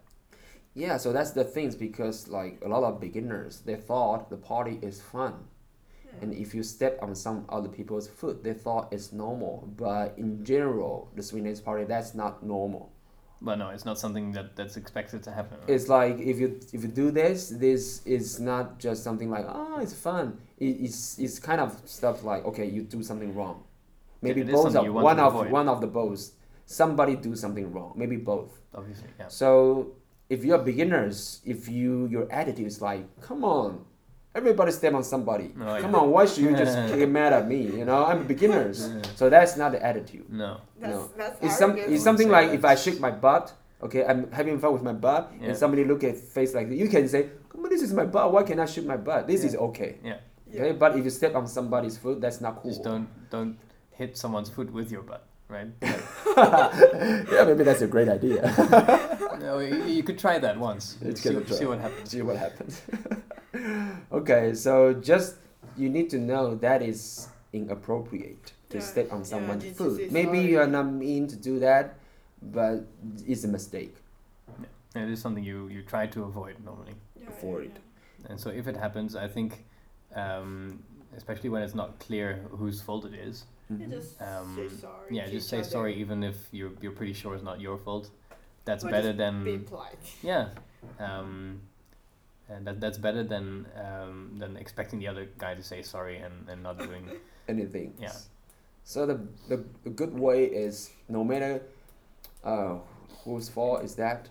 [0.74, 4.78] Yeah, so that's the things because like a lot of beginners, they thought the party
[4.82, 5.34] is fun.
[6.20, 9.68] And if you step on some other people's foot, they thought it's normal.
[9.76, 12.91] But in general, the dance party, that's not normal.
[13.44, 15.58] But no, it's not something that, that's expected to happen.
[15.58, 15.70] right?
[15.70, 19.80] It's like if you if you do this, this is not just something like oh
[19.80, 20.38] it's fun.
[20.58, 23.64] It, it's it's kind of stuff like okay you do something wrong,
[24.22, 25.50] maybe it both of one of avoid.
[25.50, 26.30] one of the both.
[26.66, 28.62] Somebody do something wrong, maybe both.
[28.74, 29.26] obviously, yeah.
[29.26, 29.96] So
[30.30, 33.84] if you're beginners, if you your attitude is like, come on,
[34.34, 35.52] everybody step on somebody.
[35.60, 37.62] Oh, come on, why should you just get mad at me?
[37.62, 38.88] You know, I'm beginners.
[38.94, 39.02] Yeah.
[39.16, 40.28] So that's not the attitude.
[40.32, 40.60] No.
[40.80, 41.10] That's, no.
[41.16, 42.54] that's It's some it's something like that.
[42.58, 45.48] if I shake my butt, okay, I'm having fun with my butt, Yeah.
[45.48, 48.32] and somebody look at face like you can say, come on, this is my butt.
[48.32, 49.26] Why can't I shake my butt?
[49.26, 49.48] This Yeah.
[49.48, 49.98] is okay.
[50.04, 50.16] Yeah.
[50.50, 50.62] Yeah.
[50.62, 52.70] Okay, but if you step on somebody's foot, that's not cool.
[52.70, 53.56] Just don't don't
[53.90, 55.68] hit someone's foot with your butt, right?
[56.36, 58.40] yeah, maybe that's a great idea.
[59.40, 60.96] no, you, you could try that once.
[61.00, 61.56] Let's see, give it a try.
[61.58, 62.10] see what happens.
[62.10, 62.82] See what happens.
[64.12, 65.36] okay, so just
[65.76, 70.10] you need to know that is inappropriate to Yeah, step on someone's need to foot.
[70.12, 71.94] Maybe you are not mean to do that,
[72.40, 72.84] but
[73.26, 73.94] it's a mistake.
[74.94, 76.94] And it is something you, you try to avoid normally.
[77.18, 77.72] Yeah, Avoid.
[78.20, 79.64] yeah, And so if it happens, I think,
[80.14, 80.82] um,
[81.16, 83.86] especially when it's not clear whose fault it is, yeah.
[83.86, 85.08] Just Um, say sorry.
[85.16, 85.68] yeah, just say other.
[85.68, 88.10] sorry even if you're, you're pretty sure it's not your fault.
[88.66, 89.98] That's Or better than Be polite.
[90.22, 90.48] yeah,
[91.00, 91.62] um,
[92.48, 96.48] and that that's better than um, than expecting the other guy to say sorry and,
[96.48, 97.08] and not doing.
[97.48, 97.94] Anything.
[97.98, 98.12] Yeah.
[98.84, 101.62] So the, the the good way is no matter
[102.44, 102.76] uh,
[103.24, 104.28] whose fault is that,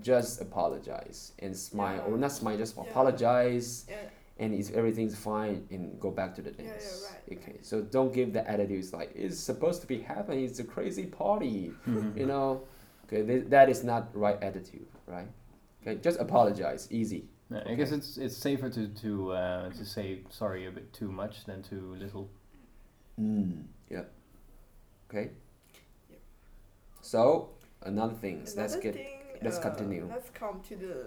[0.00, 2.82] just apologize and smile or not smile, just Yeah.
[2.84, 3.96] apologize Yeah,
[4.38, 7.10] and if everything's fine and go back to the Yeah, yeah, dance.
[7.28, 10.44] right, Okay, so don't give the attitudes like it's supposed to be happening.
[10.44, 11.72] It's a crazy party,
[12.16, 12.62] you know.
[13.06, 15.26] Okay, th- that is not right attitude, right?
[15.82, 17.24] Okay, just apologize, easy.
[17.50, 21.10] Yeah, I guess it's it's safer to to uh, to say sorry a bit too
[21.10, 22.28] much than too little.
[23.20, 24.04] Mm, yeah.
[25.08, 25.30] Okay.
[26.10, 26.20] Yep.
[27.00, 27.50] So
[27.82, 28.40] another thing.
[28.40, 28.94] let's Another get.
[28.94, 30.06] thing, let's uh, continue.
[30.08, 31.06] Let's come to the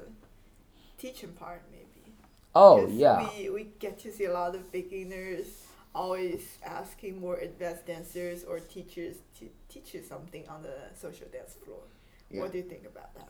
[0.97, 2.13] teaching part maybe.
[2.55, 3.29] Oh yeah.
[3.37, 5.47] We, we get to see a lot of beginners
[5.95, 11.55] always asking more advanced dancers or teachers to teach you something on the social dance
[11.63, 11.83] floor.
[12.29, 12.41] Yeah.
[12.41, 13.29] What do you think about that?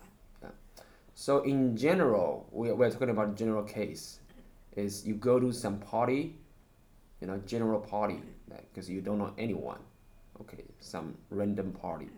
[1.16, 4.20] So in general, we we're talking about general case,
[4.76, 6.36] is you go to some party,
[7.22, 9.80] you know, general party, because you don't know anyone,
[10.42, 12.10] okay, some random party,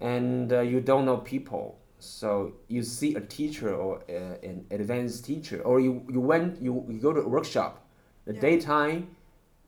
[0.00, 1.78] and uh, you don't know people.
[2.00, 6.84] So you see a teacher or uh, an advanced teacher, or you, you went you,
[6.88, 7.84] you go to a workshop.
[8.24, 8.40] The Yeah.
[8.40, 9.16] daytime,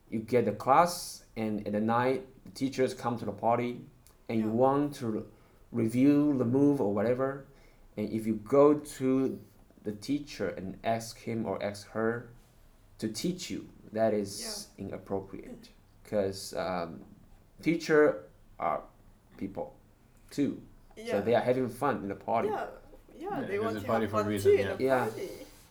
[0.09, 3.81] you get the class, and at the night, the teachers come to the party,
[4.29, 5.25] and you want to
[5.71, 7.45] review the move or whatever.
[7.97, 9.39] And if you go to
[9.83, 12.29] the teacher and ask him or ask her
[12.99, 15.69] to teach you, that is inappropriate.
[16.03, 17.01] Because um,
[17.61, 18.23] teacher
[18.59, 18.81] are
[19.37, 19.75] people
[20.29, 20.61] too.
[20.97, 21.11] Yeah.
[21.11, 22.49] So they are having fun in the party.
[22.49, 22.65] Yeah,
[23.19, 24.75] yeah, Yeah, they it want to party have for a fun reason, too yeah.
[24.75, 25.07] in a Yeah.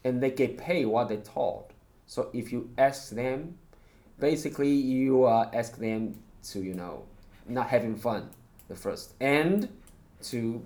[0.05, 1.71] And they get paid what they taught.
[2.07, 3.59] So if you ask them,
[4.19, 6.17] basically you uh, ask them
[6.51, 7.05] to, you know,
[7.47, 8.31] not having fun
[8.69, 9.15] the first.
[9.21, 9.69] And
[10.25, 10.63] to,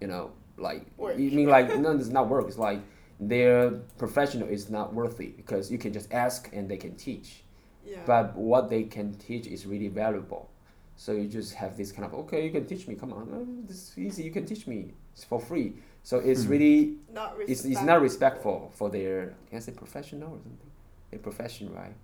[0.00, 1.18] you know, like, Work.
[1.18, 2.46] you mean like, no, it's not work.
[2.48, 2.80] It's like
[3.18, 7.42] their professional is not worthy because you can just ask and they can teach.
[7.86, 7.98] Yeah.
[8.06, 10.50] But what they can teach is really valuable.
[10.96, 12.94] So you just have this kind of okay, you can teach me.
[12.94, 14.22] Come on, uh, this is easy.
[14.22, 14.92] You can teach me.
[15.14, 15.74] It's for free.
[16.02, 16.50] So it's Hmm.
[16.50, 20.70] really not it's, it's not respectful for their can I say professional or something?
[21.10, 21.94] Their profession, right?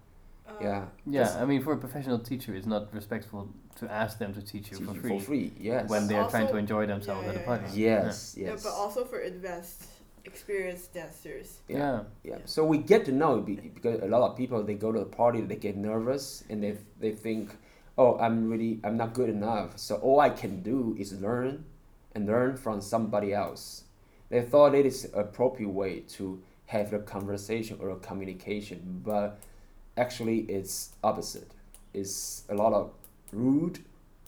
[0.60, 0.78] Yeah.
[0.78, 4.40] Um, yeah, I mean, for a professional teacher, it's not respectful to ask them to
[4.42, 5.52] teach you teach for you free, for free.
[5.58, 5.90] Yes.
[5.90, 7.64] when they are trying to Also- enjoy themselves yeah, at a yeah, party.
[7.74, 8.62] yes, Yeah, yes.
[8.64, 9.84] but also for advanced,
[10.24, 11.60] experienced dancers.
[11.68, 11.76] Yeah.
[11.78, 12.00] yeah.
[12.24, 12.30] yeah.
[12.38, 12.38] yeah.
[12.46, 15.04] So we get to know be- because a lot of people they go to the
[15.22, 17.50] party, they get nervous and they they think,
[17.98, 19.78] oh, I'm really I'm not good enough.
[19.78, 21.64] So all I can do is learn,
[22.14, 23.84] and learn from somebody else.
[24.30, 29.38] They thought it is appropriate way to have a conversation or a communication, but
[29.96, 31.50] actually it's opposite.
[31.94, 32.90] It's a lot of
[33.32, 33.78] rude,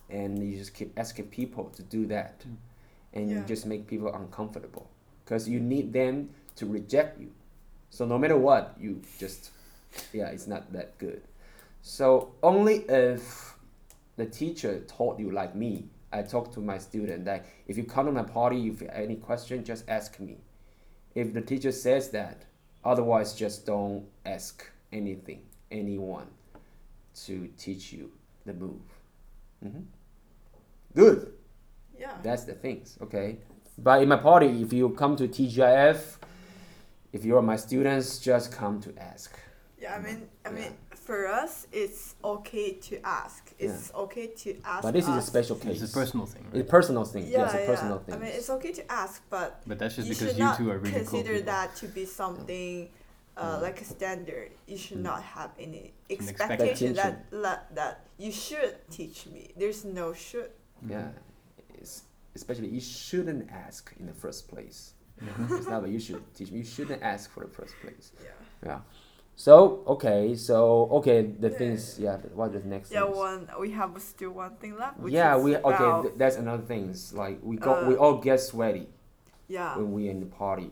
[0.08, 2.56] and you just keep asking people to do that, Mm.
[3.14, 4.88] and you just make people uncomfortable
[5.24, 7.30] because you need them to reject you.
[7.90, 9.50] So no matter what, you just
[10.12, 11.22] yeah, it's not that good.
[11.82, 13.56] So only if
[14.16, 18.06] the teacher taught you like me, I talk to my student that if you come
[18.06, 20.38] to my party, if you have any question, just ask me.
[21.14, 22.44] If the teacher says that,
[22.84, 26.26] otherwise just don't ask anything, anyone,
[27.26, 28.10] to teach you
[28.46, 28.80] the move.
[29.62, 29.80] hmm
[30.94, 31.32] Good.
[31.98, 32.12] Yeah.
[32.22, 33.38] That's the things, okay?
[33.76, 36.18] But in my party, if you come to TGIF,
[37.12, 39.38] if you're my students, just come to ask.
[39.80, 40.54] Yeah, I mean, I Yeah.
[40.54, 43.52] mean, for us, it's okay to ask.
[43.58, 44.82] It's okay to ask.
[44.82, 45.82] But this is a special case.
[45.82, 46.54] It's a personal thing, right?
[46.60, 47.24] It's a personal thing.
[47.28, 47.66] Yeah, yes, a yeah.
[47.66, 48.14] personal thing.
[48.14, 50.78] I mean, it's okay to ask, but But that's just you because you two are
[50.78, 51.52] really cool consider people.
[51.52, 52.88] that to be something
[53.38, 53.62] uh, Mm.
[53.62, 54.50] like a standard.
[54.66, 55.02] You should Mm.
[55.10, 56.50] not have any expectation.
[56.50, 59.52] expectation that, la- that you should teach me.
[59.56, 60.50] There's no should.
[60.86, 61.10] yeah,
[61.78, 62.02] it's,
[62.34, 64.94] especially you shouldn't ask in the first place.
[65.50, 66.58] It's not that you should teach me.
[66.58, 68.12] You shouldn't ask for the first place.
[68.22, 68.30] Yeah.
[68.64, 68.80] Yeah.
[69.34, 71.58] So okay, so okay, the Yeah.
[71.58, 71.98] things.
[71.98, 72.16] Yeah.
[72.34, 72.90] What the next?
[72.90, 73.16] Yeah, things?
[73.16, 74.98] one we have still one thing left.
[74.98, 75.74] Which yeah, is we okay.
[75.74, 76.90] about- Th- that's another thing.
[76.90, 78.88] It's like we go, we Uh, all get sweaty
[79.46, 79.76] yeah.
[79.78, 80.70] when we in the party.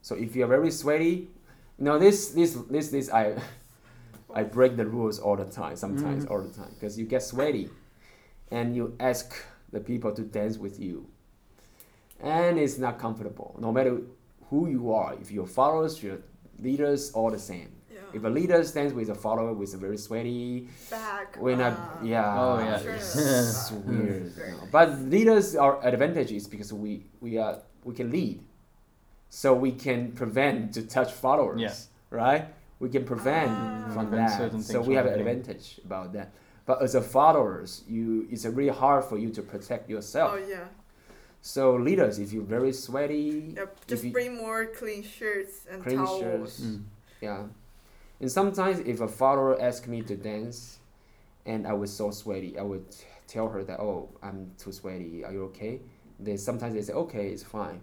[0.00, 1.30] So if you're very sweaty,
[1.78, 3.36] you know this this this this I
[4.34, 5.76] I break the rules all the time.
[5.76, 6.30] Sometimes Mhm.
[6.30, 7.68] all the time because you get sweaty,
[8.50, 9.34] and you ask
[9.72, 11.06] the people to dance with you,
[12.20, 13.56] and it's not comfortable.
[13.58, 14.00] No matter
[14.50, 16.18] who you are, if you're followers, your
[16.58, 17.70] leaders, all the same.
[17.90, 18.00] Yeah.
[18.14, 21.36] If a leader stands with a follower with a very sweaty, Back.
[21.40, 21.72] we're not.
[21.72, 22.40] uh, yeah.
[22.40, 22.78] Oh, yeah.
[22.78, 22.92] Sure.
[22.94, 24.24] It's weird.
[24.36, 24.68] Very you know.
[24.70, 28.40] But leaders, our advantage is because we we are we can lead,
[29.34, 31.58] so we can prevent to touch followers.
[31.58, 31.74] Yeah.
[32.10, 32.44] Right.
[32.80, 33.88] We can prevent Ah.
[33.94, 34.62] from Prevent that.
[34.62, 36.28] So we have an advantage about that.
[36.66, 40.32] But as a followers, you it's really hard for you to protect yourself.
[40.34, 40.68] Oh yeah.
[41.40, 43.86] So leaders, if you're very sweaty, Yep.
[43.86, 46.20] Just you- bring more clean shirts and Clean towels.
[46.20, 46.60] shirts.
[46.60, 46.82] Mm.
[47.22, 47.42] yeah.
[48.20, 50.78] And sometimes if a follower asks me to dance,
[51.46, 52.84] and I was so sweaty, I would
[53.26, 55.24] tell her that oh I'm too sweaty.
[55.24, 55.80] Are you okay?
[56.20, 57.80] Then sometimes they say okay it's fine.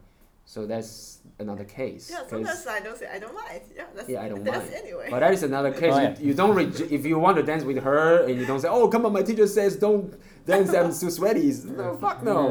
[0.49, 2.09] So that's another case.
[2.09, 2.21] Yeah.
[2.21, 3.61] 'cause- Sometimes I don't say I don't mind.
[3.77, 3.83] Yeah.
[3.95, 4.81] That's Yeah, I don't that's mind.
[4.83, 5.07] anyway.
[5.11, 5.93] But that is another case.
[5.93, 6.27] Oh, You- yeah.
[6.27, 8.87] you, don't reje- if you want to dance with her and you don't say, "Oh,
[8.93, 10.09] come on, my teacher says don't
[10.47, 10.73] dance.
[10.73, 12.41] I'm too sweaty." No, fuck no.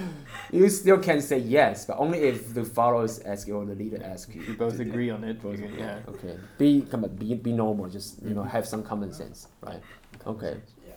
[0.52, 4.00] you still can say yes, but only if the followers ask you or the leader
[4.12, 4.40] asks you.
[4.46, 5.42] We both to do- agree on it.
[5.42, 5.80] Both you- agree.
[5.80, 6.12] yeah.
[6.12, 6.34] Okay.
[6.58, 7.86] Be come on, be be normal.
[7.88, 9.82] Just you know have some common sense, right?
[10.24, 10.54] Okay.
[10.86, 10.94] yeah.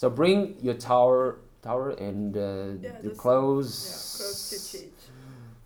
[0.00, 3.74] So bring your tower, tower and uh, Yeah, your just- clothes.
[3.82, 3.98] Yeah.
[4.22, 4.92] Clothes to change.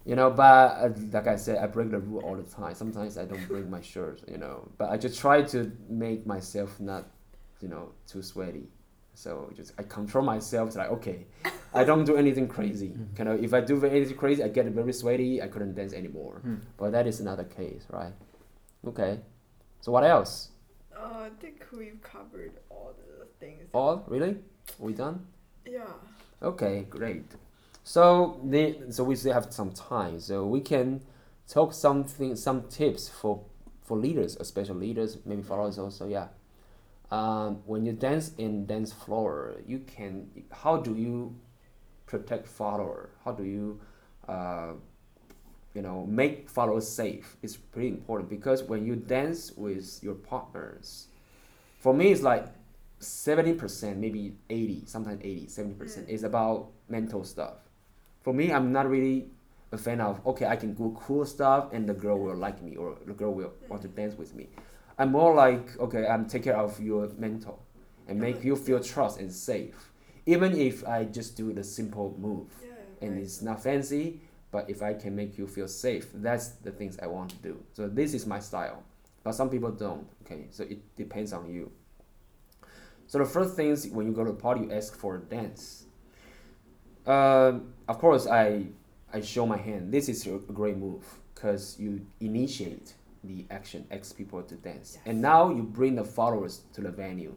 [0.07, 0.43] You know, but
[0.85, 2.75] uh, like I said, I break the rule all the time.
[2.77, 6.79] Sometimes I don't bring my shirt, you know, but I just try to make myself
[6.79, 7.07] not,
[7.61, 8.69] you know, too sweaty.
[9.15, 10.69] So just I control myself.
[10.69, 11.27] It's like okay,
[11.75, 12.91] I don't do anything crazy.
[12.97, 13.17] Mhm.
[13.17, 15.43] Kind of if I do anything crazy, I get very sweaty.
[15.43, 16.39] I couldn't dance anymore.
[16.43, 16.57] Hmm.
[16.77, 18.13] But that is another case, right?
[18.87, 19.19] Okay.
[19.81, 20.51] So what else?
[20.95, 23.63] Uh, I think we've covered all the things.
[23.73, 24.37] All really?
[24.79, 25.27] We done?
[25.67, 25.81] Yeah.
[26.43, 27.25] Okay, great.
[27.89, 31.03] So the so we still have some time, so we can
[31.47, 33.45] talk something some tips for
[33.85, 36.09] for leaders, especially leaders, maybe followers also.
[36.09, 36.27] Yeah.
[37.13, 40.29] Um, when you dance in dance floor, you can.
[40.51, 41.37] How do you
[42.07, 43.11] protect follower?
[43.25, 43.81] How do you,
[44.27, 44.73] uh,
[45.73, 47.37] you know, make followers safe?
[47.41, 51.07] It's pretty important because when you dance with your partners,
[51.79, 52.47] for me, it's like
[52.99, 56.11] seventy percent, maybe eighty, sometimes 80, 70 percent Mm.
[56.11, 57.66] is about mental stuff.
[58.27, 59.29] For me, I'm not really
[59.71, 62.75] a fan of okay, I can do cool stuff and the girl will like me
[62.75, 64.49] or the girl will want to dance with me.
[64.99, 67.63] I'm more like okay, I'm take care of your mental
[68.09, 69.93] and make you feel trust and safe.
[70.27, 73.07] Even if I just do the simple move Yeah.
[73.07, 73.23] and right.
[73.23, 77.07] it's not fancy, but if I can make you feel safe, that's the things I
[77.07, 77.63] want to do.
[77.75, 78.83] So this is my style,
[79.23, 80.05] but some people don't.
[80.25, 81.71] Okay, so it depends on you.
[83.07, 85.86] So the first things when you go to a party, you ask for a dance.
[87.07, 88.67] Um, of course, I
[89.13, 89.93] I show my hand.
[89.93, 95.03] This is a great move because you initiate the action, ask people to dance, Yes.
[95.07, 97.35] and now you bring the followers to the venue.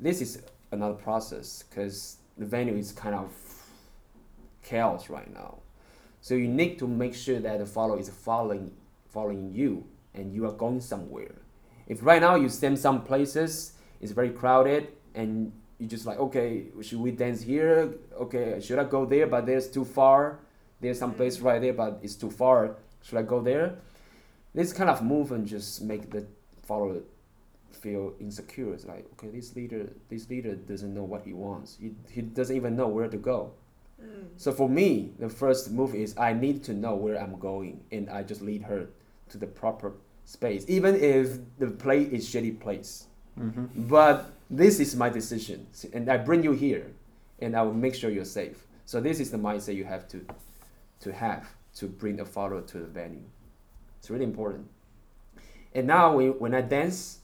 [0.00, 3.30] This is another process because the venue is kind of
[4.62, 5.58] chaos right now.
[6.20, 8.72] So you need to make sure that the follower is following
[9.08, 11.34] following you and you are going somewhere.
[11.86, 15.52] If right now you stand some places, it's very crowded and
[15.82, 17.92] you just like, okay, should we dance here?
[18.14, 19.26] Okay, should I go there?
[19.26, 20.38] But there's too far.
[20.80, 22.76] There's some place right there, but it's too far.
[23.02, 23.74] Should I go there?
[24.54, 26.24] This kind of movement just make the
[26.62, 27.00] follower
[27.72, 28.72] feel insecure.
[28.74, 31.78] It's like, okay, this leader, this leader doesn't know what he wants.
[31.80, 33.50] He, he doesn't even know where to go.
[34.00, 34.26] Mm.
[34.36, 38.08] So for me, the first move is I need to know where I'm going, and
[38.08, 38.86] I just lead her
[39.30, 39.94] to the proper
[40.26, 43.08] space, even if the place is shitty place.
[43.36, 43.88] Mm-hmm.
[43.88, 46.92] But this is my decision, and I bring you here,
[47.40, 48.64] and I will make sure you're safe.
[48.86, 50.24] So this is the mindset you have to,
[51.00, 53.24] to have to bring a follower to the venue.
[53.98, 54.68] It's really important.
[55.74, 57.18] And now when, when I dance,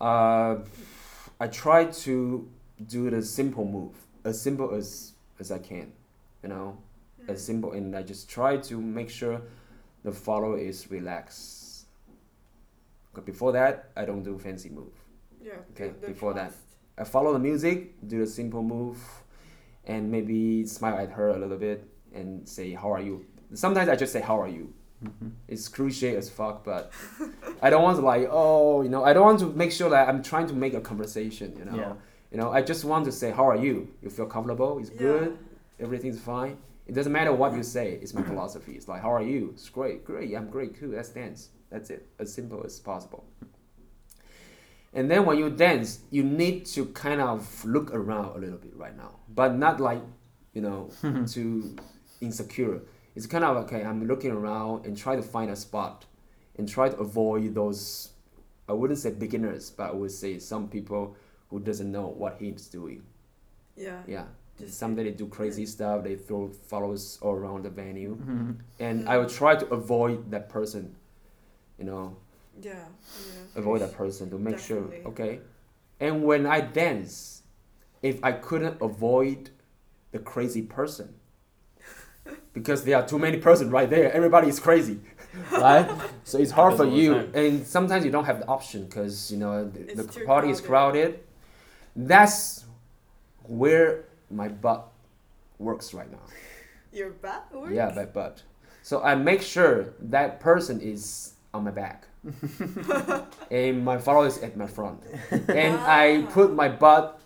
[0.00, 0.58] uh,
[1.40, 2.48] I try to
[2.86, 3.94] do the simple move,
[4.24, 5.92] as simple as as I can,
[6.42, 6.78] you know,
[7.22, 7.30] Mm.
[7.30, 9.40] as simple, and I just try to make sure
[10.02, 11.86] the follower is relaxed.
[13.14, 14.92] But before that, I don't do fancy move.
[15.42, 15.52] Yeah.
[15.72, 16.52] Okay, the- the before that.
[16.98, 17.76] I follow the music,
[18.06, 18.98] do a simple move,
[19.86, 23.24] and maybe smile at her a little bit and say, "How are you?"
[23.54, 24.72] Sometimes I just say, "How are you?"
[25.04, 25.28] Mm-hmm.
[25.48, 26.92] It's cliche as fuck, but
[27.60, 30.08] I don't want to like, oh, you know, I don't want to make sure that
[30.08, 31.76] I'm trying to make a conversation, you know.
[31.76, 31.92] Yeah.
[32.30, 34.78] You know, I just want to say, "How are you?" You feel comfortable?
[34.78, 35.36] It's good.
[35.80, 36.56] Everything's fine.
[36.86, 37.98] It doesn't matter what you say.
[38.02, 38.72] It's my philosophy.
[38.78, 40.34] It's like, "How are you?" It's great, great.
[40.36, 40.78] I'm great.
[40.78, 40.90] Cool.
[40.90, 41.48] Let's dance.
[41.70, 42.06] That's it.
[42.18, 43.24] As simple as possible.
[44.94, 48.76] And then when you dance, you need to kind of look around a little bit
[48.76, 50.02] right now, but not like,
[50.52, 50.90] you know,
[51.26, 51.76] too
[52.20, 52.82] insecure.
[53.14, 53.82] It's kind of okay.
[53.84, 56.04] I'm looking around and try to find a spot,
[56.58, 58.10] and try to avoid those.
[58.68, 61.16] I wouldn't say beginners, but I would say some people
[61.48, 63.02] who doesn't know what he's doing.
[63.76, 64.02] Yeah.
[64.06, 64.24] Yeah,
[64.58, 66.04] Just- some they do crazy stuff.
[66.04, 68.50] They throw followers all around the venue, Mm-hmm.
[68.80, 70.94] and I would try to avoid that person.
[71.78, 72.16] You know,
[72.60, 72.72] Yeah.
[72.74, 72.84] Yeah.
[73.56, 74.98] avoid that person to make Definitely.
[75.02, 75.40] sure okay
[76.00, 77.42] and when i dance
[78.02, 79.50] if i couldn't avoid
[80.12, 81.14] the crazy person
[82.52, 85.00] because there are too many person right there everybody is crazy
[85.52, 85.88] right
[86.24, 87.34] so it's hard for Happens all the you time.
[87.34, 90.60] and sometimes you don't have the option because you know the, the too party is
[90.60, 91.14] crowded.
[91.14, 91.20] crowded
[91.96, 92.64] that's
[93.44, 94.88] where my butt
[95.58, 96.18] works right now
[96.92, 97.72] Your butt works.
[97.74, 98.42] yeah my butt
[98.82, 102.06] so i make sure that person is on my back
[103.50, 107.20] and my follower is at my front and I put my butt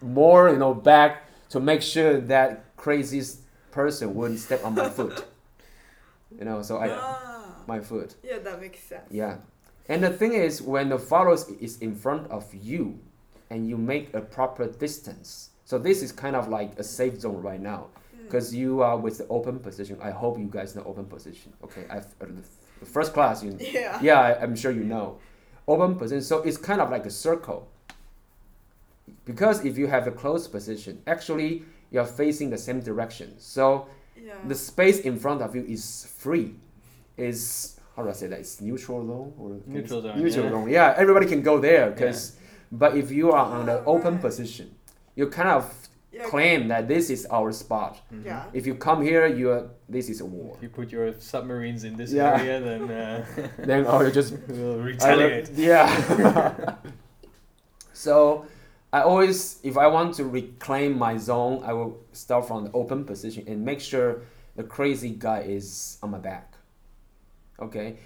[0.00, 3.40] more, you know, back to make sure that craziest
[3.70, 5.24] person wouldn't step on my foot.
[6.38, 7.62] You know, so I Ah.
[7.66, 8.14] my foot.
[8.24, 9.04] Yeah, that makes sense.
[9.10, 9.36] Yeah,
[9.86, 12.98] and the thing is, when the followers is in front of you,
[13.50, 15.50] and you make a proper distance.
[15.66, 17.88] So this is kind of like a safe zone right now,
[18.24, 19.98] because you are with the open position.
[20.00, 21.52] I hope you guys know open position.
[21.62, 22.08] Okay, I've
[22.86, 23.98] first class you Yeah.
[24.02, 25.18] yeah, I, I'm sure you know.
[25.68, 27.68] Open position, so it's kind of like a circle.
[29.24, 33.34] Because if you have a closed position, actually you are facing the same direction.
[33.38, 34.34] So Yeah.
[34.46, 36.54] the space in front of you is free.
[37.16, 38.40] Is how do I say that?
[38.40, 40.50] It's neutral zone or Neutral zone, Neutral yeah.
[40.50, 40.68] zone.
[40.70, 41.92] Yeah, everybody can go there.
[41.92, 42.36] Cause,
[42.70, 44.74] but if you are on the Ah, open position,
[45.14, 45.81] you kind of
[46.12, 46.24] yeah.
[46.28, 48.00] claim that this is our spot.
[48.12, 48.24] Mhm.
[48.24, 48.44] Yeah.
[48.52, 50.54] If you come here, you are this is a war.
[50.56, 52.38] If you put your submarines in this Yeah.
[52.38, 53.24] area, then uh,
[53.58, 55.48] then oh, you just we'll I retaliate.
[55.50, 56.74] will- yeah.
[57.92, 58.46] so
[58.92, 63.04] I always, if I want to reclaim my zone, I will start from the open
[63.04, 64.22] position and make sure
[64.56, 66.52] the crazy guy is on my back.
[67.58, 67.96] Okay.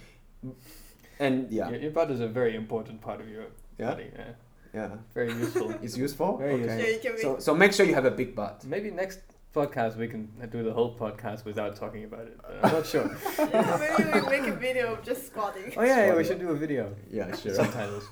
[1.18, 3.46] And yeah, Your, your butt is a very important part of your
[3.78, 3.90] Yeah?
[3.90, 4.10] body.
[4.14, 4.32] Yeah.
[4.76, 5.70] Yeah, Very useful.
[5.82, 6.36] it's useful.
[6.36, 6.78] Very okay.
[6.78, 7.22] Yeah, you can make.
[7.22, 8.64] So so make sure you have a big butt.
[8.64, 9.20] Maybe next
[9.54, 12.36] podcast we can do the whole podcast without talking about it.
[12.42, 13.06] But I'm not sure.
[13.38, 15.72] yeah, maybe we make a video of just squatting.
[15.76, 16.94] Oh yeah, yeah, we should do a video.
[17.10, 17.54] Yeah, sure.
[17.54, 18.04] Subtitles.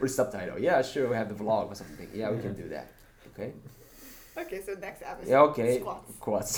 [0.00, 0.58] With subtitle.
[0.58, 1.08] Yeah, sure.
[1.08, 2.08] We have the vlog or something.
[2.12, 2.88] Yeah, we can do that.
[3.32, 3.52] Okay.
[4.36, 5.30] Okay, so next episode.
[5.30, 5.78] Yeah, okay.
[5.78, 6.12] Squats.
[6.18, 6.52] Quads.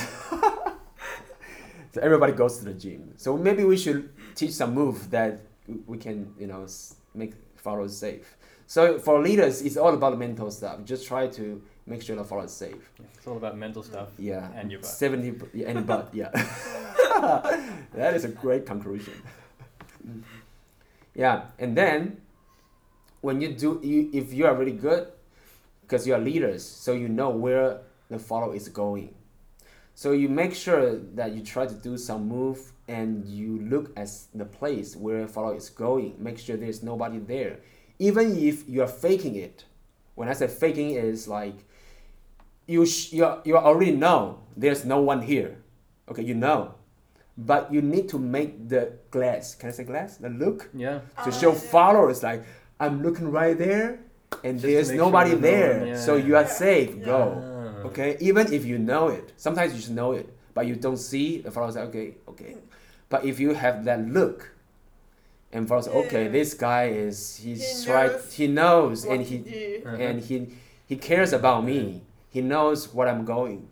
[1.93, 3.13] so everybody goes to the gym.
[3.17, 5.41] So maybe we should teach some move that
[5.87, 6.67] we can, you know,
[7.15, 8.37] make followers safe.
[8.67, 10.85] So for leaders, it's all about mental stuff.
[10.85, 12.91] Just try to make sure the followers safe.
[13.17, 14.09] It's all about mental stuff.
[14.19, 14.51] Yeah.
[14.55, 14.91] And your butt.
[14.91, 16.11] Seventy yeah, and butt.
[16.13, 16.31] Yeah.
[17.95, 19.15] that is a great conclusion.
[21.15, 22.21] yeah, and then
[23.21, 25.09] when you do, you if you are really good,
[25.83, 29.15] because you are leaders, so you know where the follow is going.
[29.95, 34.11] So you make sure that you try to do some move and you look at
[34.35, 36.17] the place where follow is going.
[36.19, 37.61] Make sure there's nobody there,
[37.99, 39.65] even if you are faking it.
[40.15, 41.57] When I say faking, is like
[42.67, 45.57] you sh- you are- you already know there's no one here.
[46.09, 46.75] Okay, you know,
[47.37, 49.55] but you need to make the glass.
[49.55, 50.17] Can I say glass?
[50.19, 51.01] The look Yeah.
[51.25, 52.45] to show oh, followers like
[52.79, 54.01] I'm looking right there,
[54.45, 55.97] and Just there's make sure nobody no there, yeah.
[55.97, 56.95] so you are safe.
[56.99, 57.05] Yeah.
[57.05, 57.51] Go.
[57.87, 61.39] Okay, even if you know it, sometimes you just know it, but you don't see
[61.43, 61.75] the followers.
[61.75, 62.57] Say, okay, okay,
[63.09, 64.51] but if you have that look,
[65.55, 68.11] and followers, say, okay, this guy is he's He right.
[68.33, 69.37] He knows, and he.
[69.87, 69.97] Uh-huh.
[69.97, 70.49] and he
[70.87, 72.03] he cares about me.
[72.29, 73.69] He knows what I'm going.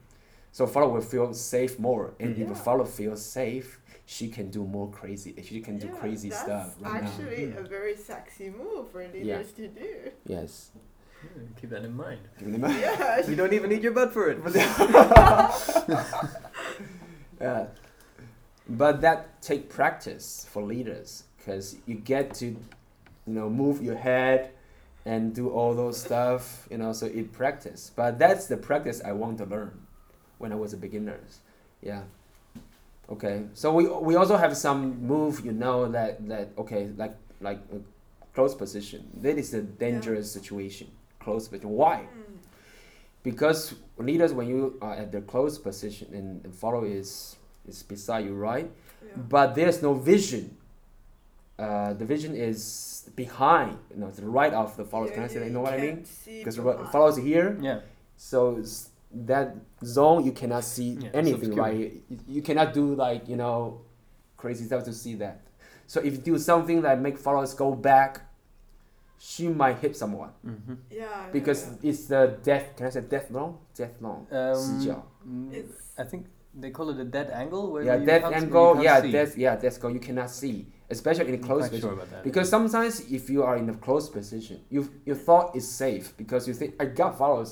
[0.53, 2.57] So follow will feel safe more, and if a Yeah.
[2.67, 5.35] follower feels safe, she can do more crazy.
[5.43, 6.75] She can do Yeah, crazy that's stuff.
[6.81, 7.59] Right actually now.
[7.61, 10.11] a very sexy move for leaders to do.
[10.27, 10.71] Yes.
[11.25, 12.21] Yeah, keep that in mind.
[12.41, 13.23] Yeah.
[13.31, 14.39] You don't even need your butt for it.
[17.41, 17.67] Yeah.
[18.69, 22.57] But that take practice for leaders because you get to, you
[23.27, 24.51] know, move your head
[25.05, 27.91] and do all those stuff, you know, so it practice.
[27.95, 29.73] But that's the practice I want to learn
[30.39, 31.19] when I was a beginner.
[31.83, 32.03] Yeah.
[33.11, 33.43] Okay.
[33.55, 37.81] So we we also have some move, you know, that that okay, like like a
[38.35, 39.09] close position.
[39.21, 40.89] That is a dangerous situation.
[41.19, 41.71] Close position.
[41.71, 42.07] Why?
[42.07, 42.39] Mm.
[43.23, 47.37] because leaders when you are at the close position and the follower is
[47.69, 48.69] is beside you right
[49.07, 49.17] Yeah.
[49.29, 50.57] but there's no vision
[51.59, 55.27] uh, the vision is behind you know to the right of the followers can i
[55.27, 56.05] say that you know what i mean
[56.39, 57.81] because the Because followers here Yeah.
[58.17, 58.63] so
[59.15, 63.81] that zone you cannot see Yeah, anything right you, you cannot do like you know
[64.37, 65.41] crazy stuff to see that
[65.87, 68.23] so if you do something that make followers go back
[69.19, 70.75] she might hit someone Mm-hmm.
[70.91, 71.27] Yeah.
[71.33, 71.91] because yeah.
[71.91, 74.27] it's the death can i say death long death long
[74.57, 75.53] 死角 Um,
[75.99, 76.27] I think
[76.61, 77.71] they call it a dead angle.
[77.73, 79.13] Where yeah you death can't- where you angle can't yeah see.
[79.13, 80.67] death yeah death go you cannot see
[80.97, 82.23] especially in a I'm close position sure about that.
[82.29, 86.43] because sometimes if you are in a close position you you thought it's safe because
[86.49, 87.51] you think i got followers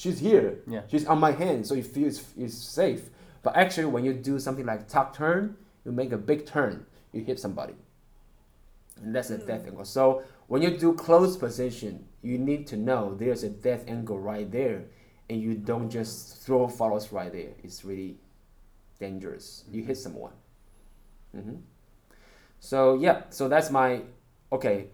[0.00, 0.82] she's here yeah.
[0.90, 3.02] she's on my hand so you feel it's, it's safe
[3.44, 5.42] but actually when you do something like tuck turn
[5.84, 6.74] you make a big turn
[7.14, 7.74] you hit somebody
[9.02, 9.46] And that's a Mm.
[9.50, 9.84] death angle.
[9.84, 10.04] So
[10.50, 14.78] when you do close position, you need to know there's a death angle right there,
[15.28, 16.14] and you don't just
[16.44, 17.52] throw follows right there.
[17.66, 18.12] It's really
[19.04, 19.64] dangerous.
[19.74, 20.32] You hit someone.
[21.34, 21.58] hmm
[22.60, 24.02] So yeah, so that's my
[24.52, 24.88] okay.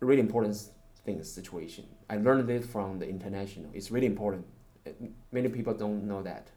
[0.00, 0.56] Really important
[1.04, 1.84] thing situation.
[2.08, 3.70] I learned it from the international.
[3.74, 4.46] It's really important.
[5.30, 6.48] Many people don't know that.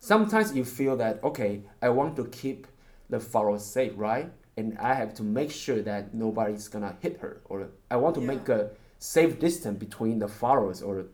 [0.00, 2.66] Sometimes you feel that okay, I want to keep
[3.10, 4.32] the follower safe, right?
[4.56, 8.20] And I have to make sure that nobody's gonna hit her, or I want to
[8.20, 8.28] Yeah.
[8.28, 11.06] make a safe distance between the followers or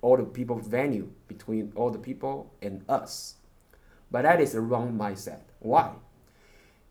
[0.00, 3.36] all the people venue between all the people and us.
[4.10, 5.40] But that is a wrong mindset.
[5.60, 5.92] Why?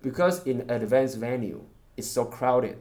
[0.03, 1.63] Because in advanced venue,
[1.97, 2.77] it's so crowded.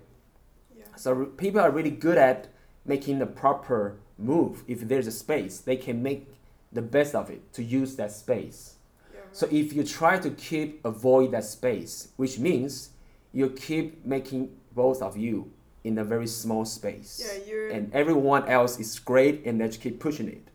[0.77, 0.85] Yeah.
[0.97, 2.49] So people are really good at
[2.85, 4.65] making the proper move.
[4.67, 6.29] If there's a space, they can make
[6.73, 8.75] the best of it to use that space.
[9.15, 12.91] Yeah, So if you try to keep avoid that space, which means
[13.33, 15.51] you keep making both of you
[15.85, 17.71] in a very small space, yeah, you're.
[17.71, 20.49] and everyone else is great, and they just keep pushing it.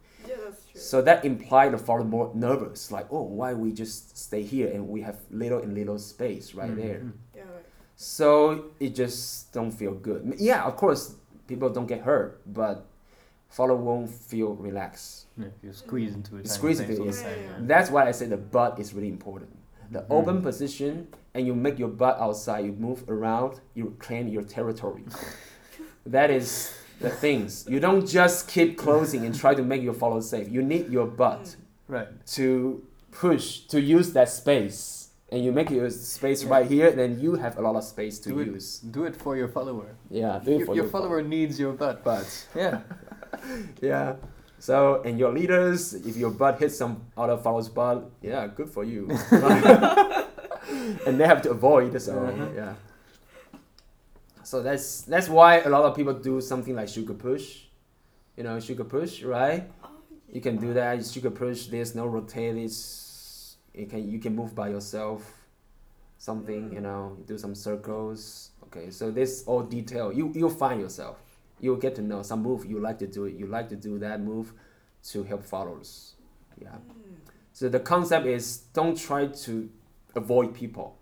[0.78, 1.00] Yeah, that's true.
[1.00, 4.88] So that implied the follower more nervous, like, oh, why we just stay here and
[4.88, 6.76] we have little and little space right Mhm.
[6.78, 7.02] there.
[7.36, 7.66] yeah, right.
[7.96, 10.36] So it just don't feel good.
[10.38, 11.16] Yeah, of course,
[11.48, 12.86] people don't get hurt, but
[13.50, 15.26] follower won't feel relaxed.
[15.38, 17.24] Yeah, you squeeze into a tiny Squeeze space into it, yes.
[17.24, 17.54] Yeah, yeah.
[17.62, 19.52] That's why I say the butt is really important.
[19.92, 20.06] The Mhm.
[20.10, 25.06] open position and you make your butt outside, you move around, you claim your territory.
[26.06, 27.66] that is the things.
[27.68, 30.50] You don't just keep closing and try to make your follower safe.
[30.52, 31.56] You need your butt Mm.
[31.90, 32.26] Right.
[32.36, 32.82] to
[33.12, 34.96] push, to use that space.
[35.30, 38.30] And you make your space right here, then you have a lot of space to
[38.30, 38.48] Do it.
[38.48, 38.80] use.
[38.80, 39.88] Do it for your follower.
[40.10, 42.02] Yeah, do it Your, for your your follower needs your butt.
[42.04, 42.80] But Yeah.
[43.82, 44.16] Yeah.
[44.60, 48.84] So, and your leaders, if your butt hits some other followers' butt, yeah, good for
[48.84, 49.08] you.
[51.06, 52.00] and they have to avoid.
[52.02, 52.46] So, Uh-huh.
[52.56, 52.74] yeah.
[54.48, 57.64] So that's that's why a lot of people do something like sugar push.
[58.38, 59.70] You know, sugar push, right?
[59.84, 59.90] Oh,
[60.32, 61.06] You can do that.
[61.06, 61.68] Sugar push.
[61.68, 62.56] There's no rotate.
[62.56, 65.22] It's you can you can move by yourself.
[66.18, 67.18] Something you know.
[67.28, 68.52] Do some circles.
[68.68, 68.90] Okay.
[68.90, 70.14] So this all detail.
[70.14, 71.18] You you'll find yourself.
[71.60, 73.36] You'll get to know some move you like to do it.
[73.36, 74.54] You like to do that move
[75.12, 76.14] to help followers.
[76.58, 76.70] Yeah.
[76.70, 77.18] Mm.
[77.52, 79.70] So the concept is don't try to
[80.16, 80.98] avoid people.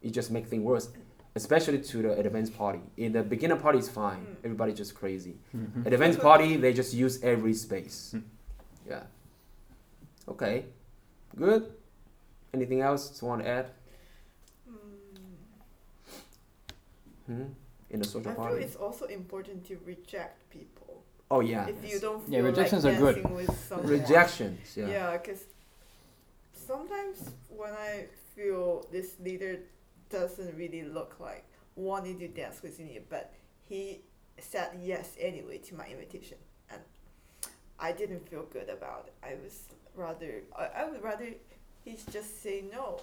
[0.00, 0.88] It just make things worse,
[1.34, 2.80] especially to the advanced party.
[2.96, 4.26] In the beginner party is fine.
[4.26, 4.44] Mm.
[4.44, 5.36] Everybody just crazy.
[5.54, 5.86] Mhm.
[5.86, 8.12] At advanced party, they just use every space.
[8.14, 8.22] Mm.
[8.88, 9.02] Yeah.
[10.28, 10.64] Okay.
[11.36, 11.72] Good.
[12.52, 13.70] Anything else you want to add?
[14.68, 14.74] Mm.
[17.26, 17.42] Hmm?
[17.90, 21.02] In the social I feel it's also important to reject people.
[21.30, 21.68] Oh yeah.
[21.68, 23.30] if you don't Yeah, feel rejections like are good.
[23.30, 23.88] with someone.
[23.88, 24.76] Rejections.
[24.76, 24.88] Yeah.
[24.88, 25.44] Yeah, because
[26.66, 27.18] sometimes
[27.48, 29.58] when I feel this leader
[30.10, 31.44] doesn't really look like
[31.76, 33.32] wanting to dance with me, but
[33.68, 34.00] he
[34.38, 36.38] said yes anyway to my invitation,
[36.70, 36.80] and
[37.78, 39.14] I didn't feel good about it.
[39.22, 41.28] I was rather, I, I would rather
[41.84, 43.00] he's just say no.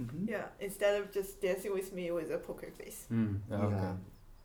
[0.00, 0.28] Mhm.
[0.28, 3.06] Yeah, instead of just dancing with me with a poker face.
[3.12, 3.40] Mm.
[3.50, 3.74] Okay.
[3.76, 3.94] Yeah.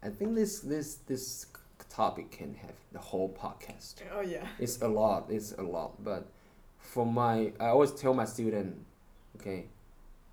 [0.03, 1.45] I think this this this
[1.89, 3.95] topic can have the whole podcast.
[4.13, 4.45] Oh yeah.
[4.59, 5.27] It's a lot.
[5.29, 6.03] It's a lot.
[6.03, 6.27] But
[6.79, 8.75] for my, I always tell my student,
[9.37, 9.65] okay,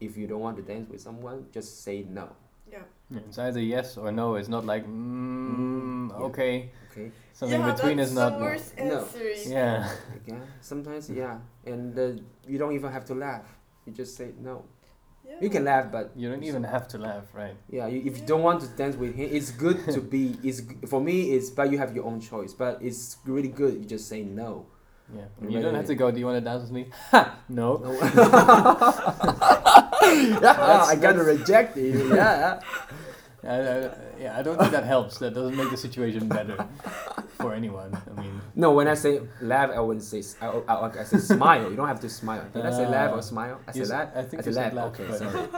[0.04, 2.28] if you don't want to dance with someone, just say no.
[2.70, 2.78] Yeah.
[3.10, 4.34] Yeah, it's either yes or no.
[4.36, 6.26] It's not like mm, Mm, yeah.
[6.26, 6.70] okay.
[6.90, 7.10] Okay.
[7.32, 8.38] Something yeah, between that's is not.
[8.38, 8.84] the worst No.
[9.04, 9.50] answer.
[9.50, 9.90] Yeah.
[10.26, 10.38] Yeah.
[10.60, 12.12] Sometimes yeah, and uh,
[12.46, 13.44] you don't even have to laugh.
[13.86, 14.64] You just say no.
[15.26, 15.36] Yeah.
[15.40, 17.56] You can laugh, but You don't even have to laugh, right?
[17.70, 20.36] yeah, you, if you don't want to dance with him, it's good to be.
[20.42, 21.32] It's for me.
[21.32, 22.52] It's but you have your own choice.
[22.54, 23.74] But it's really good.
[23.74, 24.66] You just say no.
[25.12, 25.22] Yeah.
[25.40, 26.10] Right, You don't have to go.
[26.10, 26.86] Do you want to dance with me?
[27.10, 27.36] Ha!
[27.48, 27.76] No.
[27.76, 27.92] No.
[30.42, 32.08] yeah, I got rejected.
[32.08, 32.60] Yeah.
[33.42, 35.18] I, I, yeah, I don't think that helps.
[35.18, 36.66] That doesn't make the situation better
[37.36, 37.94] for anyone.
[38.16, 40.22] I mean, No, when I say laugh, I wouldn't say.
[40.40, 40.62] I.
[40.66, 41.68] I say smile.
[41.70, 42.46] You don't have to smile.
[42.54, 43.60] Did I say laugh or smile?
[43.68, 44.08] I you said s- laugh.
[44.16, 44.98] I think I said said laugh.
[44.98, 45.00] laugh.
[45.00, 45.48] Okay, but, sorry.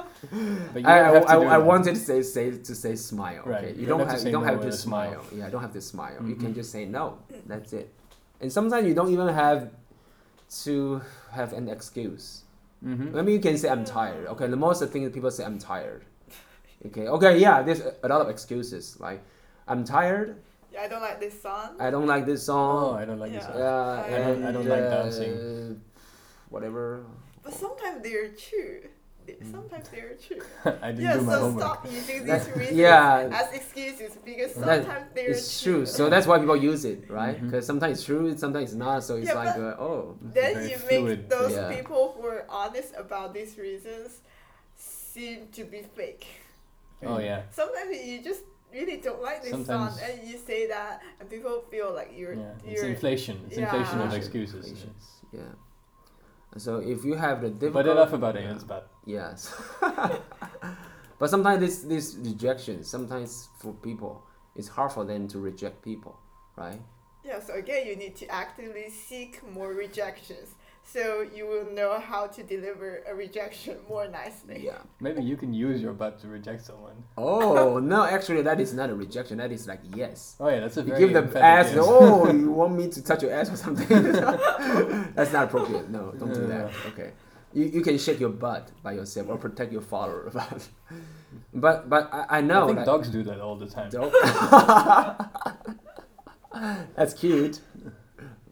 [0.73, 1.65] but you I, don't I, have to I, do I that.
[1.65, 3.43] wanted to say say to say smile.
[3.47, 5.13] Right, Okay, you you don't don't have to have you don't no have to smile.
[5.23, 5.39] smile.
[5.39, 6.17] Yeah, I don't have to smile.
[6.27, 6.41] You Mhm.
[6.41, 7.19] can just say no.
[7.47, 7.93] That's it.
[8.41, 9.71] And sometimes you don't even have
[10.65, 11.01] to
[11.33, 12.43] have an excuse.
[12.85, 13.13] Mhm.
[13.13, 14.27] Maybe you can say I'm tired.
[14.29, 16.05] Okay, the most of the thing that people say I'm tired.
[16.87, 17.63] Okay, okay, yeah.
[17.63, 19.23] There's a, a lot of excuses like
[19.67, 20.37] I'm tired.
[20.73, 21.77] Yeah, I don't like this song.
[21.81, 22.77] I don't like this song.
[22.77, 22.99] Oh, song.
[23.01, 23.45] I don't like this.
[23.45, 23.59] Song.
[23.59, 25.81] Yeah, I don't- I don't like uh, dancing.
[26.51, 27.05] Whatever.
[27.43, 28.83] But sometimes they're true.
[29.27, 29.51] They- Mm.
[29.51, 30.41] Sometimes they're true.
[30.83, 31.63] I didn't yeah, do my so homework.
[31.65, 33.29] stop using these reasons yeah.
[33.41, 35.85] as excuses because That- sometimes they're It's true.
[35.87, 37.41] So that's why people use it, right?
[37.43, 39.03] Because sometimes it's true, sometimes it's not.
[39.05, 41.19] So it's Yeah, like, uh, oh, Then Very you fluid.
[41.21, 41.75] make those Yeah.
[41.77, 44.21] people who are honest about these reasons
[44.77, 46.27] seem to be fake.
[47.05, 47.43] Oh yeah.
[47.51, 51.65] Sometimes you just really don't like this Sometimes- song, and you say that, and people
[51.71, 52.53] feel like you're Yeah.
[52.67, 52.87] You're.
[52.95, 53.37] inflation.
[53.49, 53.65] It's Yeah.
[53.75, 54.87] inflation of excuses.
[55.33, 55.41] Yeah.
[56.57, 58.43] So if you have the difficult, But enough about yeah.
[58.43, 59.55] aliens, but Yes.
[61.19, 64.23] but sometimes this this rejection, sometimes for people,
[64.55, 66.19] it's hard for them to reject people,
[66.57, 66.81] right?
[67.25, 70.55] Yeah, so again, you need to actively seek more rejections,
[70.93, 74.63] so you will know how to deliver a rejection more nicely.
[74.65, 74.79] Yeah.
[75.01, 76.97] maybe you can use your butt to reject someone.
[77.19, 79.39] Oh no, actually that is not a rejection.
[79.39, 80.37] That is like yes.
[80.41, 81.67] Oh yeah, that's a You very give the emphatic ass.
[81.75, 81.85] yes.
[81.87, 83.87] Oh, you want me to touch your ass or something?
[85.17, 85.91] That's not appropriate.
[85.91, 86.71] No, don't do that.
[86.93, 87.11] Okay.
[87.53, 90.31] You, you can shake your butt by yourself or protect your follower.
[91.55, 92.65] but but I, I know.
[92.65, 93.91] I think like- dogs do that all the time.
[93.91, 94.13] Dog.
[96.97, 97.61] That's cute.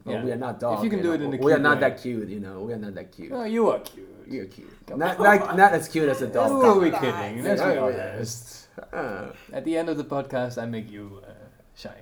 [0.05, 0.23] Yeah.
[0.23, 0.83] we are not dogs.
[0.83, 1.89] you can do it in a We are not way.
[1.89, 2.61] that cute, you know.
[2.61, 3.31] We are not that cute.
[3.31, 4.07] Oh, you are cute.
[4.27, 4.69] You're cute.
[4.87, 6.49] Come Not, not, not as cute as a dog.
[6.49, 7.43] Who are we kidding?
[7.43, 8.67] Let's be honest.
[8.93, 11.31] Uh, At the end of the podcast, I make you uh,
[11.75, 11.95] shy.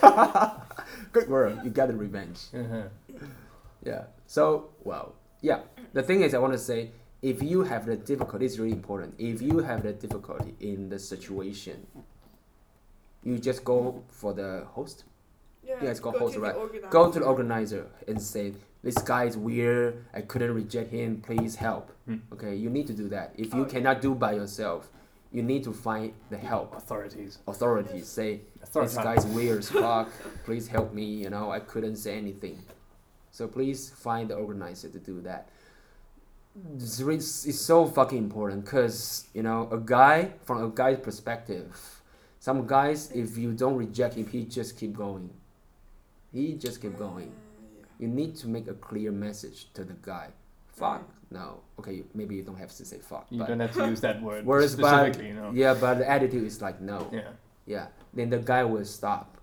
[1.12, 1.58] good work.
[1.64, 2.38] You got the revenge.
[2.54, 2.82] Uh-huh.
[3.84, 4.04] Yeah.
[4.26, 5.60] So, well, yeah.
[5.92, 6.90] The thing is, I want to say,
[7.22, 9.14] if you have the difficulty, it's really important.
[9.18, 11.86] If you have the difficulty in the situation,
[13.24, 15.04] you just go for the host,
[15.70, 16.56] Yeah, Yeah, it's called go host, to the right.
[16.56, 16.88] organizer.
[16.98, 20.04] go to the organizer and say, "This guy is weird.
[20.12, 21.20] I couldn't reject him.
[21.22, 22.16] Please help." Hmm.
[22.34, 23.32] Okay, you need to do that.
[23.36, 23.72] If you Oh, yeah.
[23.74, 24.90] cannot do by yourself,
[25.30, 26.68] you need to find the help.
[26.76, 27.38] Authorities.
[27.46, 28.96] Authorities say, "This Authorities.
[28.96, 30.08] guy's weird as fuck.
[30.44, 32.56] Please help me." You know, I couldn't say anything.
[33.30, 35.42] So please find the organizer to do that.
[36.74, 42.02] It's, really, it's so fucking important because you know a guy from a guy's perspective,
[42.40, 45.30] some guys if you don't reject him, he just keep going.
[46.32, 47.32] He just keep going.
[47.32, 50.28] Uh, You need to make a clear message to the guy.
[50.68, 51.60] Fuck no.
[51.78, 53.26] Okay, maybe you don't have to say fuck.
[53.30, 55.50] You but don't have to use that word Whereas by- specifically, you know.
[55.54, 57.08] yeah, but the attitude is like no.
[57.12, 57.28] Yeah.
[57.66, 59.36] Yeah, then the guy will stop.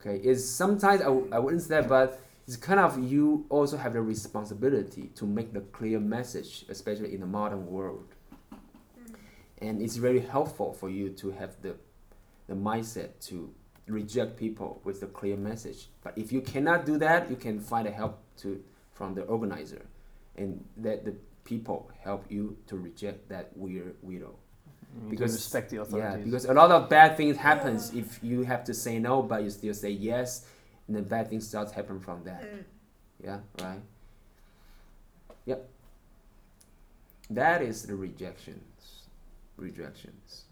[0.00, 3.92] Okay, it's sometimes I, I wouldn't say, that, but it's kind of you also have
[3.92, 8.08] the responsibility to make the clear message, especially in the modern world.
[8.52, 9.14] Mm.
[9.62, 11.76] And it's very helpful for you to have the,
[12.48, 13.50] the mindset to
[13.90, 15.88] reject people with a clear message.
[16.02, 18.62] But if you cannot do that, you can find a help to
[18.92, 19.86] from the organizer,
[20.36, 21.14] and let the
[21.44, 24.34] people help you to reject that weird widow.
[25.04, 26.18] You Because- respect the authorities.
[26.18, 29.42] Yeah, because a lot of bad things happens if you have to say no, but
[29.42, 30.46] you still say yes,
[30.86, 32.42] and then bad things start happen from that.
[32.42, 32.64] Mm.
[33.22, 33.80] Yeah, right.
[35.46, 35.68] Yep.
[37.30, 39.06] That is the rejections,
[39.56, 40.44] rejections,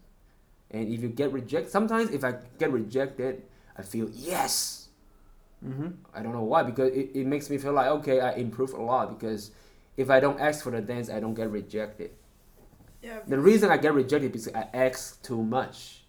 [0.71, 3.43] and if you get rejected, sometimes if I get rejected,
[3.77, 4.89] I feel yes.
[5.65, 5.89] mm-hmm.
[6.13, 8.81] I don't know why because it, it makes me feel like okay, I improve a
[8.81, 9.51] lot because
[9.97, 12.11] if I don't ask for the dance, I don't get rejected.
[13.01, 13.19] Yeah.
[13.27, 16.03] The reason I get rejected is because I ask too much.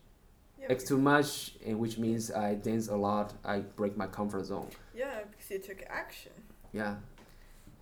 [0.61, 3.33] yeah, X too much, and which means I dance a lot.
[3.45, 4.69] I break my comfort zone.
[4.95, 6.33] Yeah, because you took action.
[6.73, 6.97] Yeah.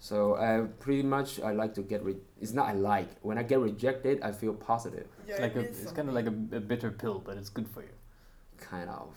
[0.01, 2.05] So I pretty much I like to get.
[2.05, 3.09] Re- it's not I like.
[3.23, 6.09] When I get rejected, I feel positive, Yeah, It's like it a, means it's kind
[6.09, 7.89] of like a, a bitter pill, but it's good for you.
[8.59, 9.09] kind of.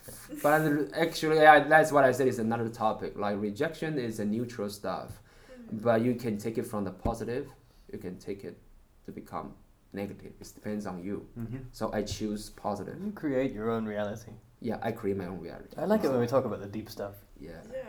[0.43, 0.61] but
[0.93, 2.27] actually, I, that's what I said.
[2.27, 3.17] Is another topic.
[3.17, 5.09] Like rejection is a neutral stuff,
[5.49, 5.79] something.
[5.79, 5.83] Mm.
[5.83, 7.47] but you can take it from the positive.
[7.91, 8.57] You can take it
[9.05, 9.53] to become
[9.93, 10.31] negative.
[10.39, 11.27] It depends on you.
[11.37, 11.57] Mm-hmm.
[11.73, 12.97] So I choose positive.
[13.03, 14.31] You create your own reality.
[14.61, 15.75] Yeah, I create my own reality.
[15.77, 17.15] I like it when we talk about the deep stuff.
[17.39, 17.51] Yeah.
[17.73, 17.79] Yeah.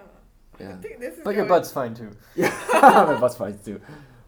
[0.59, 0.77] I Yeah.
[0.77, 2.11] think this is But your butt's fine too.
[2.35, 3.81] Yeah, my butt's fine too.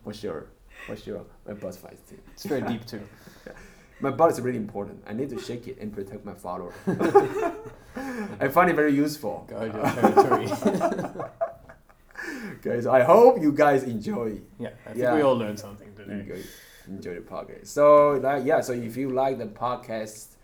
[0.05, 0.47] For sure.
[0.87, 1.25] For sure.
[1.47, 2.19] My butt's fine too.
[2.33, 3.01] It's very deep too.
[3.47, 3.53] Yeah.
[4.01, 5.03] My butt is really important.
[5.07, 6.73] I need to shake it and protect my follower.
[8.41, 9.47] I find it very useful.
[9.49, 10.49] Guard your territory.
[12.63, 15.15] Guys, I hope you guys enjoy yeah, I think Yeah.
[15.15, 16.21] we all learned something today.
[16.21, 16.43] enjoy,
[16.89, 17.67] enjoy the podcast.
[17.69, 20.35] So like, yeah, so if you like the podcast,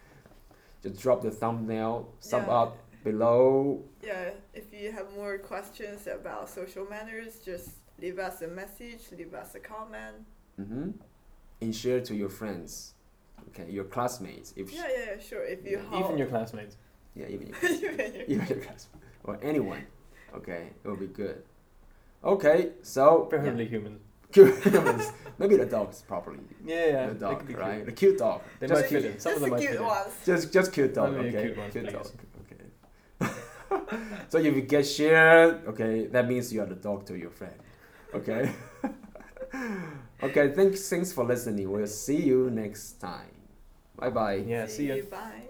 [0.82, 2.52] just drop the thumbnail, sub Yeah.
[2.60, 3.82] up below.
[4.02, 7.70] Yeah, if you have more questions about social manners, just
[8.00, 10.16] leave us a message, leave us a comment.
[10.56, 10.90] hmm
[11.60, 12.94] And share to your friends.
[13.48, 14.52] Okay, your classmates.
[14.56, 15.44] If Yeah, yeah, yeah, sure.
[15.44, 16.76] If you Yeah, Even your classmates.
[17.14, 18.88] yeah, even your Even your- even your classmates
[19.24, 19.84] or anyone.
[20.34, 21.42] Okay, it will be good.
[22.22, 24.00] Okay, so Preferably humans.
[24.32, 25.10] humans.
[25.38, 26.38] Maybe the dogs properly.
[26.64, 27.06] Yeah, yeah.
[27.08, 27.74] the dog, right?
[27.76, 27.86] cute.
[27.86, 28.42] The cute dog.
[28.60, 29.02] They just might cute.
[29.02, 29.22] fit.
[29.22, 30.12] Some Just of them the might cute fit ones.
[30.26, 31.14] Just just cute dog.
[31.14, 31.42] Only okay.
[31.46, 31.92] cute ones, please.
[31.92, 32.06] dog.
[33.70, 33.96] Okay.
[34.28, 37.54] so if you get shared, okay, that means you are the dog to your friend.
[38.14, 38.52] Okay.
[40.22, 40.52] okay.
[40.52, 40.88] Thanks.
[40.88, 41.70] Thanks for listening.
[41.70, 43.34] We'll see you next time.
[43.96, 44.34] Bye bye.
[44.46, 45.04] Yeah, see ya.
[45.10, 45.49] Bye.